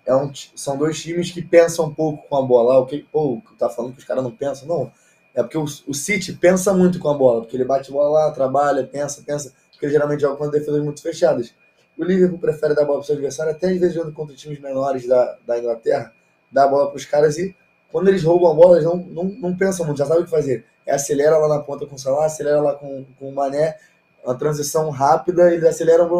É 0.06 0.14
um, 0.16 0.30
são 0.56 0.78
dois 0.78 1.02
times 1.02 1.32
que 1.32 1.42
pensam 1.42 1.86
um 1.86 1.94
pouco 1.94 2.28
com 2.28 2.36
a 2.36 2.42
bola. 2.42 2.80
O 2.80 2.86
que, 2.86 3.06
pô, 3.12 3.42
tá 3.58 3.70
falando 3.70 3.94
que 3.94 4.00
os 4.00 4.06
caras 4.06 4.24
não 4.24 4.32
pensam? 4.32 4.68
Não. 4.68 4.92
É 5.34 5.42
porque 5.42 5.58
o, 5.58 5.64
o 5.64 5.94
City 5.94 6.34
pensa 6.34 6.74
muito 6.74 7.00
com 7.00 7.08
a 7.10 7.14
bola, 7.14 7.42
porque 7.42 7.56
ele 7.56 7.64
bate 7.66 7.90
a 7.90 7.94
bola 7.94 8.26
lá, 8.26 8.32
trabalha, 8.32 8.84
pensa, 8.86 9.24
pensa, 9.26 9.54
porque 9.72 9.86
ele 9.86 9.94
geralmente 9.94 10.20
joga 10.22 10.36
com 10.36 10.44
as 10.44 10.52
defesas 10.52 10.84
muito 10.84 11.02
fechadas. 11.02 11.54
O 11.98 12.04
Liverpool 12.04 12.40
prefere 12.40 12.74
dar 12.74 12.84
a 12.84 12.86
bola 12.86 13.00
para 13.00 13.04
o 13.04 13.06
seu 13.06 13.16
adversário, 13.16 13.52
até 13.52 13.68
às 13.68 13.80
vezes 13.80 13.94
jogando 13.94 14.14
contra 14.14 14.36
times 14.36 14.60
menores 14.60 15.08
da, 15.08 15.38
da 15.46 15.60
Inglaterra, 15.60 16.14
dá 16.52 16.64
a 16.64 16.68
bola 16.68 16.88
para 16.88 16.98
os 16.98 17.06
caras 17.06 17.38
e 17.38 17.56
quando 17.92 18.08
eles 18.08 18.24
roubam 18.24 18.52
a 18.52 18.54
bola, 18.54 18.78
eles 18.78 18.86
não, 18.86 18.98
não, 18.98 19.24
não 19.26 19.58
pensam 19.58 19.86
muito, 19.86 19.98
já 19.98 20.06
sabem 20.06 20.22
o 20.22 20.26
que 20.26 20.32
fazer. 20.32 20.66
É 20.86 20.94
acelera 20.94 21.38
lá 21.38 21.48
na 21.48 21.60
ponta 21.60 21.86
com 21.86 21.96
o 21.96 22.00
Salah, 22.00 22.26
acelera 22.26 22.62
lá 22.62 22.74
com, 22.74 23.06
com 23.20 23.30
o 23.30 23.36
Mané, 23.36 23.78
uma 24.24 24.36
transição 24.36 24.90
rápida, 24.90 25.54
eles 25.54 25.66
aceleram 25.66 26.08
para 26.08 26.18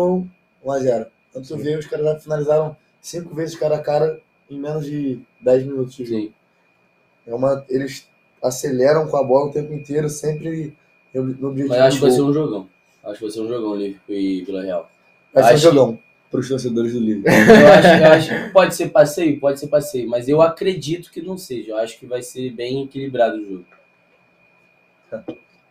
1 0.66 0.72
a 0.72 0.80
0 0.80 1.06
Tanto 1.34 1.48
que 1.48 1.54
eu 1.54 1.58
vi, 1.58 1.76
os 1.78 1.88
caras 1.88 2.06
já 2.06 2.20
finalizaram 2.20 2.76
cinco 3.02 3.34
vezes 3.34 3.56
cara 3.56 3.78
a 3.78 3.80
cara 3.80 4.20
em 4.50 4.60
menos 4.60 4.86
de 4.86 5.22
10 5.40 5.64
minutos 5.66 5.96
de 5.96 6.06
jogo. 6.06 6.22
Sim. 6.22 6.34
É 7.26 7.34
uma, 7.34 7.66
eles 7.70 8.08
aceleram 8.44 9.08
com 9.08 9.16
a 9.16 9.24
bola 9.24 9.50
o 9.50 9.54
tempo 9.54 9.74
inteiro, 9.74 10.10
sempre 10.10 10.76
no 11.14 11.50
objetivo 11.50 11.70
Mas 11.70 11.80
acho 11.80 11.98
que 11.98 12.02
vai 12.02 12.12
ser 12.12 12.22
um 12.22 12.34
jogão. 12.34 12.68
Acho 13.04 13.16
que 13.16 13.24
vai 13.24 13.32
ser 13.32 13.42
um 13.42 13.48
jogão 13.48 13.76
Liverpool 13.76 14.16
e 14.16 14.44
Vila 14.44 14.64
Real. 14.64 14.91
Vai 15.34 15.44
ser 15.44 15.54
um 15.54 15.58
jogão 15.72 16.00
para 16.30 16.40
os 16.40 16.48
torcedores 16.48 16.94
do 16.94 17.00
Liverpool. 17.00 17.32
Eu 17.32 17.68
acho, 17.74 17.88
eu 17.88 18.12
acho 18.12 18.30
que 18.30 18.50
pode 18.52 18.76
ser 18.76 18.90
passeio, 18.90 19.40
pode 19.40 19.60
ser 19.60 19.68
passeio, 19.68 20.08
mas 20.10 20.28
eu 20.30 20.42
acredito 20.42 21.12
que 21.12 21.22
não 21.22 21.38
seja. 21.38 21.72
Eu 21.72 21.78
acho 21.78 21.98
que 22.00 22.06
vai 22.06 22.22
ser 22.22 22.52
bem 22.52 22.84
equilibrado 22.84 23.38
o 23.38 23.46
jogo. 23.50 23.66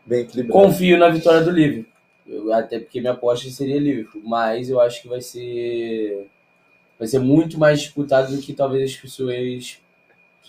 Bem 0.05 0.21
equilibrado. 0.21 0.53
Confio 0.65 0.99
na 0.99 1.09
vitória 1.09 1.41
do 1.43 1.51
Liverpool. 1.51 1.91
Eu- 2.27 2.53
até 2.53 2.79
porque 2.79 3.01
minha 3.01 3.13
aposta 3.13 3.49
seria 3.51 3.79
Liverpool, 3.81 4.23
mas 4.25 4.69
eu 4.69 4.81
acho 4.81 5.03
que 5.03 5.09
vai 5.09 5.21
ser 5.21 6.27
vai 6.99 7.09
ser 7.09 7.19
muito 7.19 7.59
mais 7.59 7.81
disputado 7.81 8.35
do 8.37 8.43
que 8.43 8.53
talvez 8.53 8.91
as 8.91 8.97
pessoas 8.97 9.81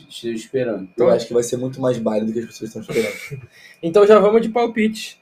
estejam 0.10 0.36
esperando. 0.36 0.90
Eu 0.98 1.10
acho 1.10 1.26
que 1.28 1.34
vai 1.34 1.44
ser 1.44 1.56
muito 1.58 1.80
mais 1.80 1.98
baile 1.98 2.26
do 2.26 2.34
que 2.34 2.40
as 2.40 2.46
pessoas 2.46 2.70
estão 2.76 2.82
esperando. 2.82 3.42
Então 3.82 4.06
já 4.06 4.20
vamos 4.20 4.42
de 4.42 4.50
palpite. 4.50 5.18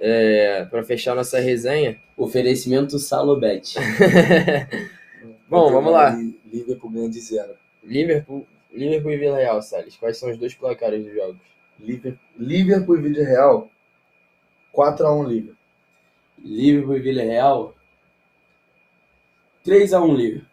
É, 0.00 0.64
para 0.66 0.82
fechar 0.84 1.14
nossa 1.14 1.38
resenha. 1.40 1.98
Oferecimento 2.16 2.98
Salobet. 2.98 3.74
Bom, 5.48 5.72
vamos 5.72 5.92
lá. 5.92 6.10
Li- 6.10 6.38
Liverpool 6.52 6.90
ganha 6.90 7.08
de 7.08 7.20
zero. 7.20 7.54
Liverpool, 7.82 8.46
Liverpool 8.72 9.12
e 9.12 9.16
Vila 9.16 9.36
Real, 9.38 9.60
Salles. 9.62 9.96
Quais 9.96 10.16
são 10.18 10.30
os 10.30 10.38
dois 10.38 10.54
placares 10.54 11.04
dos 11.04 11.14
jogos? 11.14 11.36
Liverpool, 11.80 12.18
Liverpool 12.38 12.96
e 12.98 13.02
Vídeo 13.02 13.24
Real, 13.24 13.70
4x1 14.74 15.26
Liverpool. 15.28 15.56
Liverpool 16.44 16.96
e 16.96 17.00
Vila 17.00 17.22
Real. 17.22 17.74
3x1 19.66 20.16
Liverpool. 20.16 20.48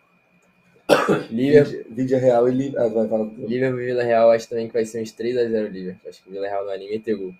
Liverpool, 1.31 1.83
Vídeo- 1.95 2.19
Real 2.19 2.47
e 2.47 2.51
Liverpool. 2.51 2.81
Ah, 2.85 2.87
vai 2.89 3.07
falar. 3.07 3.25
Liverpool 3.37 3.81
e 3.81 3.85
Vila 3.85 4.03
Real, 4.03 4.31
acho 4.31 4.49
também 4.49 4.67
que 4.67 4.73
vai 4.73 4.85
ser 4.85 5.01
uns 5.01 5.11
3x0 5.11 5.69
Liverpool. 5.69 6.09
Acho 6.09 6.23
que 6.23 6.29
o 6.29 6.31
Vila 6.31 6.47
Real 6.47 6.61
não 6.61 6.67
vai 6.67 6.77
nem 6.77 6.89
meter 6.89 7.15
gol. 7.15 7.33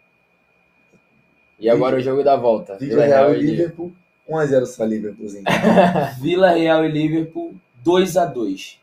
E 1.59 1.69
agora 1.69 1.97
o 1.97 2.01
jogo 2.01 2.23
da 2.23 2.35
volta. 2.35 2.77
Vila 2.77 3.05
Real 3.05 3.29
Real 3.29 3.35
e 3.35 3.45
Liverpool. 3.45 3.93
Liverpool, 4.27 4.61
1x0 4.61 4.65
só 4.65 4.85
Liverpoolzinho. 4.85 5.43
Vila 6.21 6.51
Real 6.51 6.85
e 6.85 6.91
Liverpool 6.91 7.55
2x2. 7.85 8.77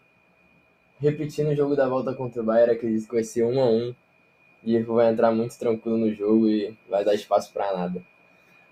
Repetindo 1.00 1.48
o 1.48 1.56
jogo 1.56 1.74
da 1.74 1.88
volta 1.88 2.14
contra 2.14 2.40
o 2.40 2.44
Bayern, 2.44 2.74
acredito 2.74 3.06
que 3.06 3.14
vai 3.14 3.24
ser 3.24 3.42
1x1. 3.42 3.94
Liverpool 4.64 4.96
vai 4.96 5.10
entrar 5.10 5.32
muito 5.32 5.58
tranquilo 5.58 5.98
no 5.98 6.14
jogo 6.14 6.48
e 6.48 6.76
vai 6.88 7.04
dar 7.04 7.14
espaço 7.14 7.52
pra 7.52 7.76
nada. 7.76 8.00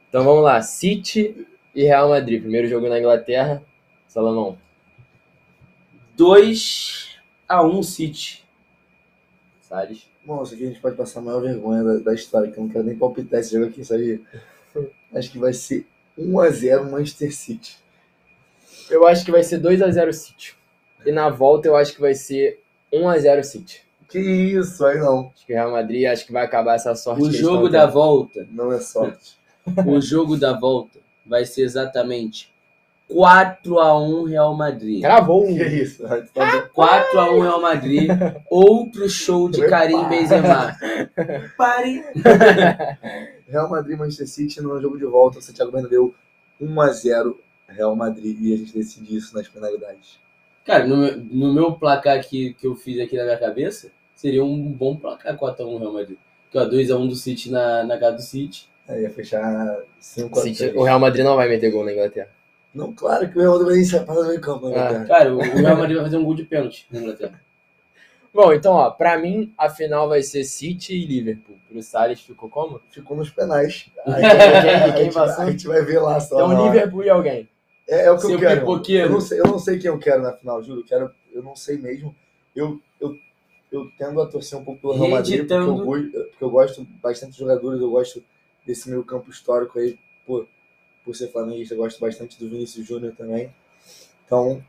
Então 0.09 0.25
vamos 0.25 0.43
lá, 0.43 0.63
City 0.63 1.47
e 1.75 1.85
Real 1.85 2.09
Madrid. 2.09 2.41
Primeiro 2.41 2.69
jogo 2.69 2.89
na 2.89 2.99
Inglaterra. 2.99 3.63
Salomão. 4.07 4.59
2x1 6.17 7.83
City. 7.83 8.45
Salles. 9.61 10.10
Bom, 10.25 10.43
isso 10.43 10.55
aqui 10.55 10.65
a 10.65 10.67
gente 10.69 10.81
pode 10.81 10.97
passar 10.97 11.21
a 11.21 11.23
maior 11.23 11.41
vergonha 11.41 11.83
da, 11.83 11.95
da 11.99 12.15
história, 12.15 12.51
que 12.51 12.59
eu 12.59 12.63
não 12.65 12.71
quero 12.71 12.85
nem 12.85 12.97
palpitar 12.97 13.41
esse 13.41 13.53
jogo 13.53 13.67
aqui, 13.67 13.85
sabe? 13.85 14.23
Acho 15.15 15.31
que 15.33 15.39
vai 15.39 15.53
ser 15.53 15.87
1x0 16.19 16.91
Manchester 16.91 17.35
City. 17.35 17.77
Eu 18.89 19.07
acho 19.07 19.25
que 19.25 19.31
vai 19.31 19.43
ser 19.43 19.61
2x0 19.61 20.13
City. 20.13 20.55
E 21.07 21.11
na 21.13 21.29
volta 21.31 21.67
eu 21.69 21.77
acho 21.77 21.95
que 21.95 22.01
vai 22.01 22.15
ser 22.15 22.61
1x0 22.93 23.43
City. 23.43 23.83
Que 24.09 24.19
isso, 24.19 24.85
aí 24.85 24.99
não. 24.99 25.31
Acho 25.35 25.47
que 25.47 25.53
o 25.53 25.57
Real 25.57 25.71
Madrid 25.73 26.07
acho 26.07 26.27
que 26.27 26.33
vai 26.33 26.45
acabar 26.45 26.75
essa 26.75 26.95
sorte. 26.95 27.23
O 27.23 27.31
jogo 27.33 27.67
estão 27.67 27.71
da 27.71 27.81
tendo. 27.87 27.93
volta, 27.93 28.49
Não 28.51 28.73
é 28.73 28.81
sorte. 28.81 29.37
o 29.87 30.01
jogo 30.01 30.37
da 30.37 30.53
volta 30.59 30.99
vai 31.25 31.45
ser 31.45 31.63
exatamente 31.63 32.50
4x1 33.13 34.29
Real 34.29 34.55
Madrid. 34.57 35.01
Cravou. 35.03 35.47
Que 35.47 35.63
isso? 35.65 36.07
Aí 36.07 36.23
tu 36.23 36.33
tá 36.33 36.69
bom. 36.75 36.83
4x1 36.85 37.43
Real 37.43 37.61
Madrid. 37.61 38.11
Outro 38.51 39.09
show 39.09 39.49
de 39.51 39.67
Karim 39.69 40.09
Benzema. 40.09 40.77
Pare. 41.57 42.05
Real 43.49 43.69
Madrid 43.69 43.99
Manchester 43.99 44.29
City 44.29 44.61
no 44.61 44.81
jogo 44.81 44.97
de 44.97 45.05
volta, 45.05 45.39
o 45.39 45.43
Santiago 45.43 45.73
Bernabéu 45.73 46.15
1x0 46.63 47.35
Real 47.69 47.95
Madrid 47.97 48.37
e 48.41 48.55
a 48.55 48.57
gente 48.57 48.73
decide 48.73 49.17
isso 49.17 49.35
nas 49.35 49.49
penalidades. 49.49 50.19
Cara, 50.65 50.87
no, 50.87 50.97
meu- 50.99 51.17
no 51.17 51.53
meu 51.55 51.73
placar 51.73 52.17
aqui, 52.17 52.55
que 52.55 52.67
eu 52.67 52.77
fiz 52.77 53.01
aqui 53.01 53.17
na 53.17 53.25
minha 53.25 53.39
cabeça, 53.39 53.91
seria 54.15 54.45
um 54.45 54.71
bom 54.71 54.95
placar 54.95 55.37
4x1 55.37 55.79
Real 55.81 55.93
Madrid. 55.93 56.17
Que, 56.51 56.59
ó, 56.59 56.65
2x1 56.69 57.09
do 57.09 57.15
City 57.17 57.51
na, 57.51 57.83
na 57.85 57.99
casa 57.99 58.17
do 58.17 58.23
City. 58.23 58.69
Aí 58.89 59.03
ia 59.03 59.11
fechar 59.11 59.79
5x3. 60.01 60.41
City- 60.55 60.73
o 60.77 60.83
Real 60.83 60.99
Madrid 61.01 61.25
não 61.25 61.37
vai 61.37 61.49
meter 61.49 61.71
gol 61.71 61.85
na 61.85 61.93
Inglaterra. 61.93 62.29
Não, 62.73 62.93
claro 62.93 63.31
que 63.31 63.37
o 63.37 63.41
Real 63.41 63.59
Madrid 63.59 63.91
vai 64.07 64.39
campo, 64.39 64.69
né, 64.69 64.75
cara? 64.75 65.05
Cara, 65.05 65.35
o, 65.35 65.39
Real 65.41 65.77
Madrid 65.77 65.97
vai 65.97 66.05
fazer 66.05 66.17
um 66.17 66.25
gol 66.25 66.35
de 66.35 66.45
pênalti 66.45 66.87
na 66.91 67.01
Inglaterra. 67.01 67.41
Bom, 68.33 68.53
então, 68.53 68.75
ó, 68.75 68.91
pra 68.91 69.19
mim, 69.19 69.53
a 69.59 69.69
final 69.69 70.09
vai 70.09 70.23
ser 70.23 70.45
City 70.45 70.95
e 70.95 71.05
Liverpool. 71.05 71.57
Pro 71.69 71.83
Salles 71.83 72.21
ficou 72.21 72.49
como? 72.49 72.81
Ficou 72.91 73.17
nos 73.17 73.29
penais. 73.29 73.91
Aí, 74.07 74.23
quem- 74.23 74.75
a, 74.75 74.93
quem 74.93 75.13
passou? 75.13 75.45
a 75.45 75.51
gente 75.51 75.67
vai 75.67 75.85
ver 75.85 75.99
lá 75.99 76.21
só. 76.21 76.37
Então, 76.37 76.57
hora. 76.57 76.73
Liverpool 76.73 77.03
e 77.03 77.11
alguém. 77.11 77.49
É, 77.89 78.05
é 78.05 78.11
o 78.13 78.15
que 78.15 78.23
Seu 78.23 78.31
eu 78.33 78.39
quero. 78.39 78.61
pipoqueiro. 78.61 79.07
Eu 79.09 79.11
não, 79.11 79.21
sei, 79.21 79.41
eu 79.41 79.45
não 79.45 79.59
sei 79.59 79.79
quem 79.79 79.89
eu 79.89 79.99
quero 79.99 80.23
na 80.23 80.33
final, 80.33 80.63
juro. 80.63 80.81
Eu, 80.81 80.85
quero, 80.85 81.11
eu 81.33 81.43
não 81.43 81.57
sei 81.57 81.77
mesmo. 81.77 82.15
Eu, 82.55 82.81
eu, 83.01 83.17
eu 83.73 83.91
tendo 83.99 84.21
a 84.23 84.27
torcer 84.27 84.57
um 84.57 84.65
pouco 84.65 84.81
pelo 84.81 84.93
Real 84.93 85.11
Madrid, 85.11 85.41
porque 85.41 85.55
eu, 85.55 86.27
porque 86.31 86.45
eu 86.45 86.51
gosto 86.51 86.87
bastante 87.03 87.31
dos 87.31 87.39
jogadores, 87.39 87.81
eu 87.81 87.91
gosto 87.91 88.23
desse 88.65 88.89
meio 88.89 89.03
campo 89.03 89.29
histórico 89.29 89.77
aí, 89.79 89.99
por, 90.25 90.47
por 91.05 91.15
ser 91.17 91.29
flamenguista, 91.29 91.75
eu 91.75 91.79
gosto 91.79 92.01
bastante 92.01 92.39
do 92.39 92.49
Vinícius 92.49 92.87
Júnior 92.87 93.15
também. 93.17 93.53
Então, 94.27 94.63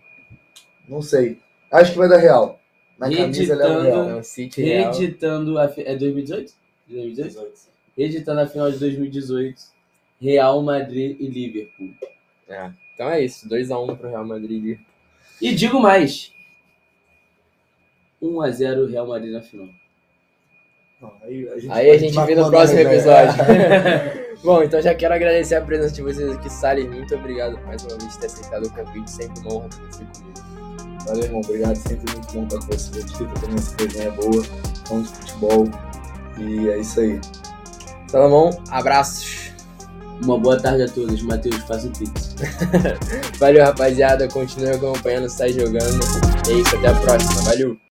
não 0.88 1.02
sei. 1.02 1.38
Acho 1.72 1.92
que 1.94 1.98
vai 1.98 2.10
dar 2.10 2.18
Real. 2.18 2.60
Na 2.98 3.08
camisa 3.10 3.54
ele 3.54 3.62
é 3.64 3.68
o. 3.68 3.82
Real. 3.82 4.06
Então, 4.10 4.24
City 4.24 4.62
e 4.62 4.66
Real. 4.66 4.92
Reeditando 4.94 5.58
a. 5.60 5.68
fi- 5.70 5.84
É 5.84 5.96
2018? 5.96 6.54
2018? 6.88 7.52
Reeditando 7.98 8.40
a 8.42 8.48
final 8.48 8.72
de 8.72 8.78
2018. 8.80 9.62
Real 10.22 10.62
Madrid 10.62 11.18
e 11.20 11.28
Liverpool. 11.28 11.90
É. 12.48 12.72
Então 12.94 13.10
é 13.10 13.24
isso, 13.24 13.48
2x1 13.50 13.98
pro 13.98 14.10
Real 14.10 14.26
Madrid 14.26 14.52
e 14.52 14.60
Liverpool. 14.60 14.86
E 15.42 15.56
digo 15.56 15.80
mais: 15.80 16.32
1x0 18.22 18.90
Real 18.90 19.08
Madrid 19.08 19.32
na 19.32 19.42
final. 19.42 19.68
Não, 21.02 21.14
Aí 21.24 21.50
a 21.50 21.60
gente, 21.60 21.72
Aí 21.72 21.92
a 21.92 21.98
gente 21.98 22.26
vê 22.26 22.36
no 22.36 22.50
próximo 22.50 22.80
episódio. 22.80 23.34
Bom, 24.44 24.62
então 24.62 24.82
já 24.82 24.94
quero 24.94 25.14
agradecer 25.14 25.56
a 25.56 25.62
presença 25.62 25.96
de 25.96 26.02
vocês 26.02 26.32
aqui, 26.32 26.50
Salles. 26.50 26.88
Muito 26.88 27.16
obrigado 27.16 27.60
mais 27.66 27.82
uma 27.84 27.98
vez 27.98 28.14
por 28.14 28.20
ter 28.20 28.26
aceitado 28.28 28.66
o 28.66 28.70
convite. 28.72 29.10
Sempre 29.10 29.42
uma 29.42 29.54
honra 29.54 29.70
ter 29.70 29.82
você 29.88 30.04
comigo. 30.04 30.52
Valeu, 31.06 31.24
irmão. 31.24 31.42
Obrigado. 31.44 31.76
Sempre 31.76 32.14
muito 32.14 32.34
bom 32.34 32.44
estar 32.44 32.60
com 32.60 32.66
você. 32.66 33.00
Aqui 33.00 33.42
também 33.42 33.56
essa 33.56 33.76
resenha 33.80 34.12
boa. 34.12 34.44
Falando 34.88 35.04
de 35.04 35.10
futebol. 35.10 35.66
E 36.38 36.70
é 36.70 36.78
isso 36.78 37.00
aí. 37.00 37.20
Salomão, 38.08 38.50
abraços. 38.70 39.52
Uma 40.24 40.38
boa 40.38 40.60
tarde 40.60 40.84
a 40.84 40.88
todos. 40.88 41.22
Matheus, 41.24 41.58
faça 41.64 41.88
o 41.88 41.92
pix. 41.92 42.36
Valeu, 43.40 43.64
rapaziada. 43.64 44.28
Continue 44.28 44.72
acompanhando, 44.72 45.30
sai 45.30 45.52
jogando. 45.54 46.00
É 46.48 46.54
isso, 46.54 46.78
até 46.78 46.88
a 46.90 46.94
próxima. 46.94 47.42
Valeu. 47.42 47.91